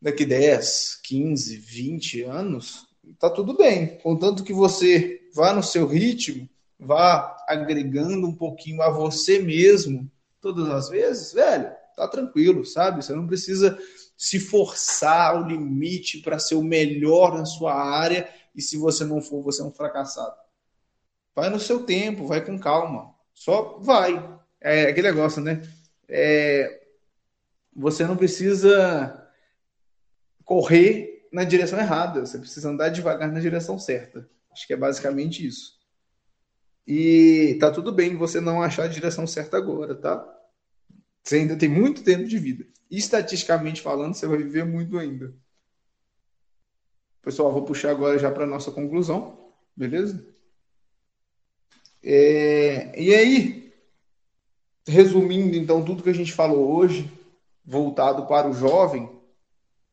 [0.00, 2.86] daqui 10, 15, 20 anos,
[3.18, 3.98] tá tudo bem.
[3.98, 6.48] Contanto que você vá no seu ritmo,
[6.78, 10.10] vá agregando um pouquinho a você mesmo
[10.40, 13.02] todas as vezes, velho, tá tranquilo, sabe?
[13.02, 13.78] Você não precisa
[14.16, 19.20] se forçar ao limite para ser o melhor na sua área e se você não
[19.20, 20.36] for, você é um fracassado.
[21.34, 23.14] Vai no seu tempo, vai com calma.
[23.34, 24.38] Só vai.
[24.60, 25.62] É aquele negócio, né?
[26.08, 26.86] É,
[27.74, 29.30] você não precisa
[30.44, 34.26] correr na direção errada, você precisa andar devagar na direção certa.
[34.50, 35.75] Acho que é basicamente isso.
[36.86, 40.24] E tá tudo bem você não achar a direção certa agora, tá?
[41.22, 42.64] Você ainda tem muito tempo de vida.
[42.88, 45.34] estatisticamente falando, você vai viver muito ainda.
[47.20, 50.24] Pessoal, vou puxar agora já para nossa conclusão, beleza?
[52.00, 53.74] É, e aí,
[54.86, 57.10] resumindo então tudo que a gente falou hoje,
[57.64, 59.10] voltado para o jovem,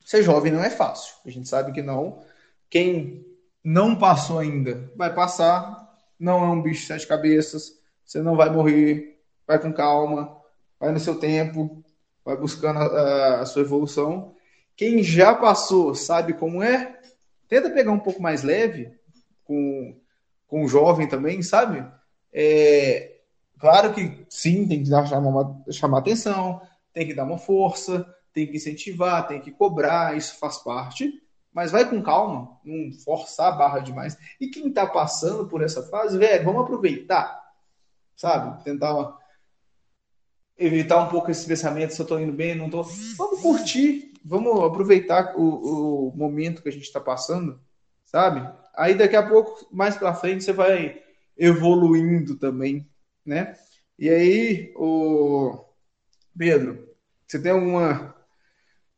[0.05, 1.15] ser jovem não é fácil.
[1.25, 2.23] A gente sabe que não.
[2.69, 3.25] Quem
[3.63, 5.82] não passou ainda vai passar,
[6.19, 10.37] não é um bicho de sete cabeças, você não vai morrer, vai com calma,
[10.79, 11.83] vai no seu tempo,
[12.23, 14.33] vai buscando a, a sua evolução.
[14.75, 16.99] Quem já passou sabe como é,
[17.47, 18.91] tenta pegar um pouco mais leve
[19.43, 19.95] com,
[20.47, 21.85] com o jovem também, sabe?
[22.31, 23.17] É,
[23.59, 26.61] claro que sim, tem que dar, chamar, chamar atenção,
[26.93, 31.21] tem que dar uma força, tem que incentivar, tem que cobrar, isso faz parte,
[31.53, 34.17] Mas vai com calma, não forçar a barra demais.
[34.41, 37.41] E quem está passando por essa fase, velho, vamos aproveitar,
[38.15, 38.63] sabe?
[38.63, 39.17] Tentar
[40.57, 42.83] evitar um pouco esse pensamento se eu estou indo bem, não estou.
[43.17, 47.61] Vamos curtir, vamos aproveitar o, o momento que a gente está passando,
[48.03, 48.47] sabe?
[48.75, 51.01] Aí daqui a pouco, mais para frente, você vai
[51.37, 52.89] evoluindo também,
[53.23, 53.55] né?
[53.97, 55.63] E aí, o
[56.35, 56.89] Pedro,
[57.27, 58.15] você tem alguma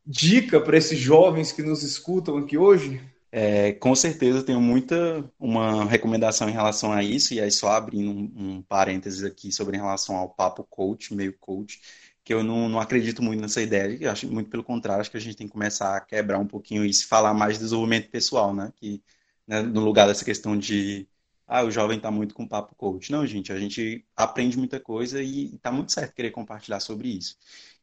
[0.06, 3.00] dica para esses jovens que nos escutam aqui hoje?
[3.32, 8.10] É, com certeza tenho muita uma recomendação em relação a isso, e aí só abrindo
[8.10, 11.80] um, um parênteses aqui sobre em relação ao papo coach, meio coach,
[12.24, 15.16] que eu não, não acredito muito nessa ideia, eu acho muito pelo contrário, acho que
[15.16, 18.10] a gente tem que começar a quebrar um pouquinho isso e falar mais de desenvolvimento
[18.10, 18.72] pessoal, né?
[18.76, 19.02] Que
[19.46, 21.06] né, no lugar dessa questão de
[21.46, 23.12] ah, o jovem está muito com papo coach.
[23.12, 27.36] Não, gente, a gente aprende muita coisa e está muito certo querer compartilhar sobre isso.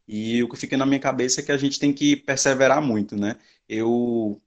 [0.08, 3.16] E o que fica na minha cabeça é que a gente tem que perseverar muito,
[3.16, 3.38] né?
[3.68, 4.42] Eu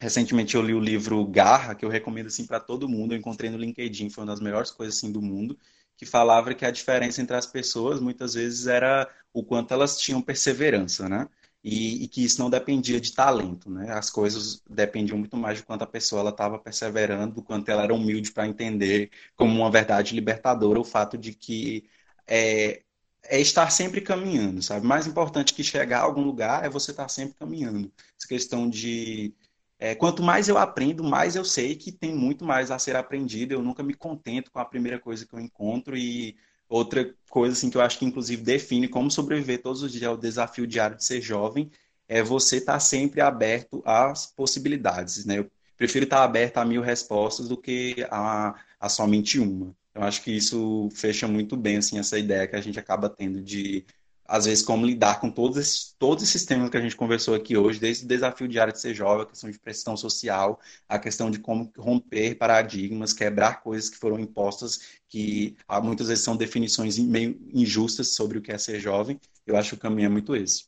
[0.00, 3.14] recentemente eu li o livro Garra, que eu recomendo assim para todo mundo.
[3.14, 5.58] Eu encontrei no LinkedIn, foi uma das melhores coisas assim do mundo,
[5.96, 10.22] que falava que a diferença entre as pessoas muitas vezes era o quanto elas tinham
[10.22, 11.28] perseverança, né?
[11.62, 13.92] E, e, que isso não dependia de talento, né?
[13.92, 17.94] As coisas dependiam muito mais de quanto a pessoa estava perseverando, do quanto ela era
[17.94, 21.84] humilde para entender como uma verdade libertadora o fato de que
[22.26, 22.82] é,
[23.28, 24.86] é estar sempre caminhando, sabe?
[24.86, 27.92] Mais importante que chegar a algum lugar é você estar sempre caminhando.
[28.18, 29.34] Essa questão de
[29.78, 33.52] é, quanto mais eu aprendo, mais eu sei que tem muito mais a ser aprendido.
[33.52, 36.36] Eu nunca me contento com a primeira coisa que eu encontro e
[36.68, 40.16] outra coisa assim que eu acho que inclusive define como sobreviver todos os dias ao
[40.16, 41.70] desafio diário de ser jovem
[42.08, 45.38] é você estar sempre aberto às possibilidades, né?
[45.38, 49.76] Eu prefiro estar aberto a mil respostas do que a, a somente uma.
[49.98, 53.42] Eu acho que isso fecha muito bem assim essa ideia que a gente acaba tendo
[53.42, 53.84] de
[54.24, 57.56] às vezes como lidar com todos esses, todos esses temas que a gente conversou aqui
[57.56, 61.30] hoje, desde o desafio diário de ser jovem, a questão de pressão social, a questão
[61.30, 64.78] de como romper paradigmas, quebrar coisas que foram impostas,
[65.08, 69.18] que muitas vezes são definições meio injustas sobre o que é ser jovem.
[69.44, 70.66] Eu acho que o caminho é muito esse.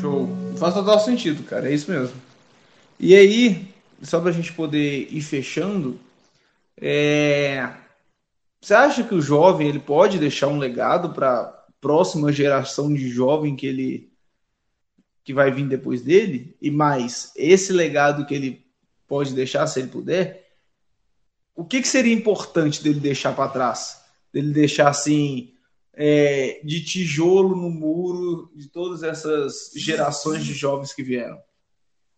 [0.00, 0.28] Show.
[0.56, 1.68] Faz total sentido, cara.
[1.68, 2.33] É isso mesmo.
[2.98, 3.68] E aí,
[4.02, 5.98] só para a gente poder ir fechando,
[6.76, 7.72] é...
[8.60, 13.54] você acha que o jovem ele pode deixar um legado para próxima geração de jovem
[13.56, 14.14] que ele
[15.24, 16.54] que vai vir depois dele?
[16.60, 18.64] E mais, esse legado que ele
[19.08, 20.44] pode deixar, se ele puder,
[21.54, 24.02] o que, que seria importante dele deixar para trás?
[24.32, 25.54] Dele deixar assim
[25.94, 31.38] é, de tijolo no muro de todas essas gerações de jovens que vieram?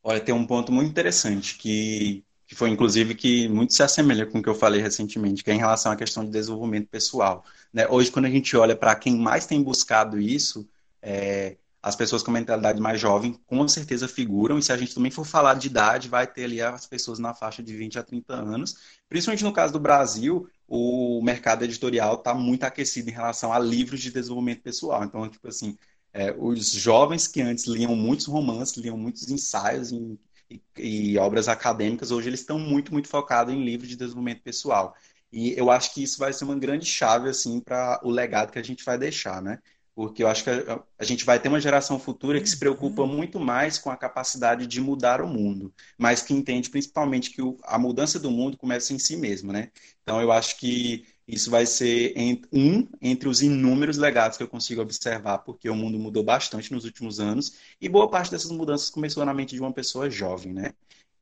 [0.09, 4.39] Olha, tem um ponto muito interessante que, que foi inclusive que muito se assemelha com
[4.39, 7.45] o que eu falei recentemente, que é em relação à questão de desenvolvimento pessoal.
[7.73, 7.89] Né?
[7.89, 10.65] Hoje, quando a gente olha para quem mais tem buscado isso,
[11.03, 15.11] é, as pessoas com mentalidade mais jovem com certeza figuram, e se a gente também
[15.11, 18.33] for falar de idade, vai ter ali as pessoas na faixa de 20 a 30
[18.33, 18.77] anos.
[19.09, 24.01] Principalmente no caso do Brasil, o mercado editorial está muito aquecido em relação a livros
[24.01, 25.03] de desenvolvimento pessoal.
[25.03, 25.77] Então, tipo assim,
[26.17, 30.19] é, os jovens que antes liam muitos romances, liam muitos ensaios em,
[30.51, 34.95] e, e, obras acadêmicas, hoje eles estão muito, muito focados em livros de desenvolvimento pessoal.
[35.31, 38.59] E eu acho que isso vai ser uma grande chave assim para o legado que
[38.59, 39.59] a gente vai deixar, né?
[39.95, 43.03] Porque eu acho que a, a, gente vai ter uma geração futura que se preocupa
[43.03, 43.09] uhum.
[43.09, 47.59] muito mais com a capacidade de mudar o mundo, mas que entende principalmente que o,
[47.65, 49.71] a mudança do mundo começa em si mesmo, né?
[50.03, 52.15] Então eu acho que isso vai ser
[52.53, 56.85] um entre os inúmeros legados que eu consigo observar, porque o mundo mudou bastante nos
[56.85, 60.73] últimos anos e boa parte dessas mudanças começou na mente de uma pessoa jovem, né?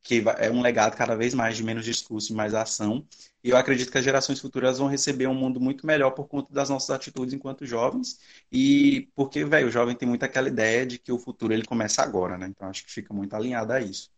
[0.03, 3.07] Que é um legado cada vez mais de menos discurso e mais ação.
[3.43, 6.53] E eu acredito que as gerações futuras vão receber um mundo muito melhor por conta
[6.53, 8.19] das nossas atitudes enquanto jovens.
[8.53, 12.03] E porque, velho, o jovem tem muito aquela ideia de que o futuro ele começa
[12.03, 12.47] agora, né?
[12.47, 14.11] Então acho que fica muito alinhado a isso.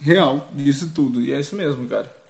[0.00, 1.20] Real, isso tudo.
[1.20, 2.27] E é isso mesmo, cara.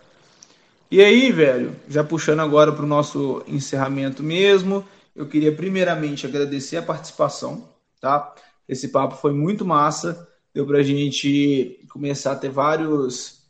[0.90, 6.78] E aí, velho, já puxando agora para o nosso encerramento mesmo, eu queria primeiramente agradecer
[6.78, 7.68] a participação,
[8.00, 8.34] tá?
[8.66, 13.42] Esse papo foi muito massa, deu para a gente começar a ter vários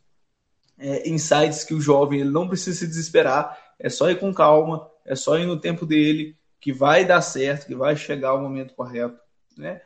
[0.77, 4.91] é, insights que o jovem ele não precisa se desesperar, é só ir com calma,
[5.05, 8.75] é só ir no tempo dele, que vai dar certo, que vai chegar o momento
[8.75, 9.21] correto,
[9.57, 9.81] né?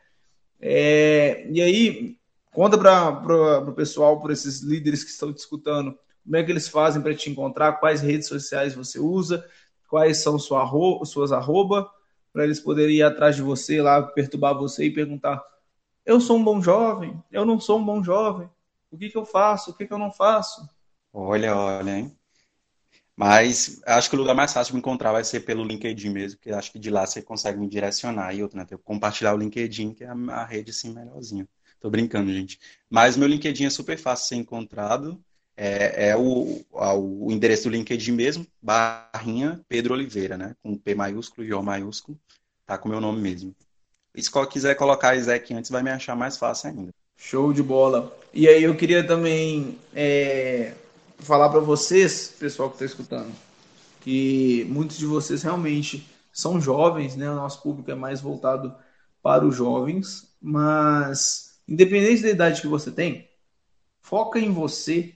[0.59, 2.17] É, e aí,
[2.51, 6.69] conta para o pessoal, para esses líderes que estão te escutando, como é que eles
[6.69, 7.75] fazem para te encontrar?
[7.75, 9.45] Quais redes sociais você usa?
[9.89, 11.91] Quais são sua arroba, suas arroba?
[12.33, 15.43] Para eles poderem ir atrás de você lá, perturbar você e perguntar:
[16.07, 17.23] Eu sou um bom jovem?
[17.31, 18.49] Eu não sou um bom jovem?
[18.91, 19.71] O que, que eu faço?
[19.71, 20.67] O que, que eu não faço?
[21.13, 22.17] Olha, olha, hein?
[23.17, 26.39] Mas acho que o lugar mais fácil de me encontrar vai ser pelo LinkedIn mesmo,
[26.39, 28.35] porque acho que de lá você consegue me direcionar.
[28.35, 28.67] E outro, né?
[28.83, 31.47] compartilhar o LinkedIn, que é a rede assim melhorzinha.
[31.79, 32.59] Tô brincando, gente.
[32.89, 35.23] Mas meu LinkedIn é super fácil de ser encontrado.
[35.57, 40.57] É, é o, o, endereço do LinkedIn mesmo, barrinha Pedro Oliveira, né?
[40.63, 42.19] Com P maiúsculo e O maiúsculo.
[42.67, 43.55] Tá com o meu nome mesmo.
[44.15, 46.95] E se quiser colocar Isaac antes, vai me achar mais fácil ainda.
[47.17, 48.17] Show de bola.
[48.33, 50.75] E aí eu queria também é,
[51.19, 53.33] falar para vocês, pessoal que está escutando,
[54.01, 57.31] que muitos de vocês realmente são jovens, né?
[57.31, 58.75] O nosso público é mais voltado
[59.23, 63.29] para os jovens, mas independente da idade que você tem,
[64.01, 65.15] foca em você,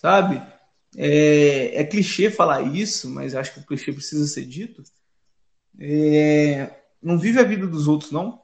[0.00, 0.42] sabe?
[0.96, 4.82] É, é clichê falar isso, mas acho que o clichê precisa ser dito.
[5.78, 8.40] É, não vive a vida dos outros, não.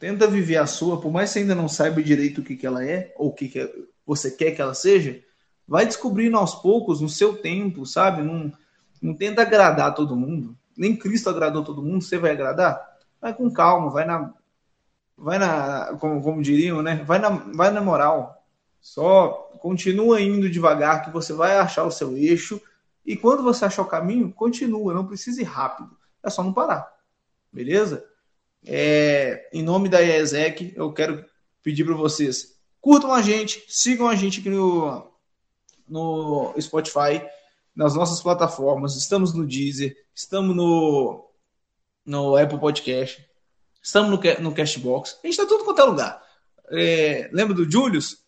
[0.00, 2.66] Tenta viver a sua, por mais que você ainda não saiba direito o que, que
[2.66, 5.22] ela é, ou o que, que você quer que ela seja,
[5.66, 8.20] vai descobrindo aos poucos, no seu tempo, sabe?
[8.20, 8.52] Não,
[9.00, 10.58] não tenta agradar todo mundo.
[10.76, 12.84] Nem Cristo agradou todo mundo, você vai agradar?
[13.20, 14.34] Vai com calma, vai na.
[15.16, 15.96] Vai na.
[16.00, 16.96] Como, como diriam, né?
[17.06, 18.43] Vai na, vai na moral.
[18.84, 22.60] Só continua indo devagar que você vai achar o seu eixo.
[23.04, 25.96] E quando você achar o caminho, continua, não precisa ir rápido.
[26.22, 26.94] É só não parar.
[27.50, 28.04] Beleza?
[28.62, 31.24] É, em nome da IESEC, eu quero
[31.62, 35.10] pedir para vocês curtam a gente, sigam a gente aqui no,
[35.88, 37.26] no Spotify,
[37.74, 38.96] nas nossas plataformas.
[38.96, 41.26] Estamos no Deezer, estamos no,
[42.04, 43.26] no Apple Podcast,
[43.82, 45.20] estamos no, no Cashbox.
[45.22, 46.22] A gente está tudo quanto é lugar.
[46.70, 48.23] É, lembra do Julius?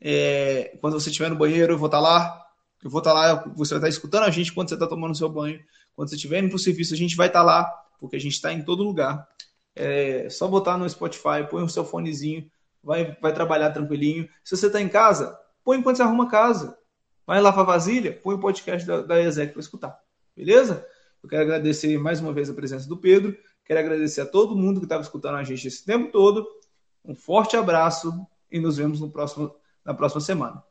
[0.00, 2.46] É, quando você estiver no banheiro, eu vou estar tá lá.
[2.82, 4.86] Eu vou estar tá lá, você vai estar tá escutando a gente quando você está
[4.86, 5.60] tomando seu banho.
[5.94, 7.64] Quando você estiver indo para o serviço, a gente vai estar lá,
[7.98, 9.28] porque a gente está em todo lugar.
[9.76, 12.50] É só botar no Spotify, põe o seu fonezinho,
[12.82, 14.28] vai, vai trabalhar tranquilinho.
[14.42, 16.76] Se você está em casa, põe enquanto você arruma casa.
[17.26, 19.14] Vai lá para vasilha, põe o podcast da, da
[19.46, 19.98] para escutar.
[20.34, 20.86] Beleza?
[21.22, 23.36] Eu quero agradecer mais uma vez a presença do Pedro.
[23.64, 26.46] Quero agradecer a todo mundo que estava escutando a gente esse tempo todo.
[27.04, 30.69] Um forte abraço e nos vemos no próximo, na próxima semana.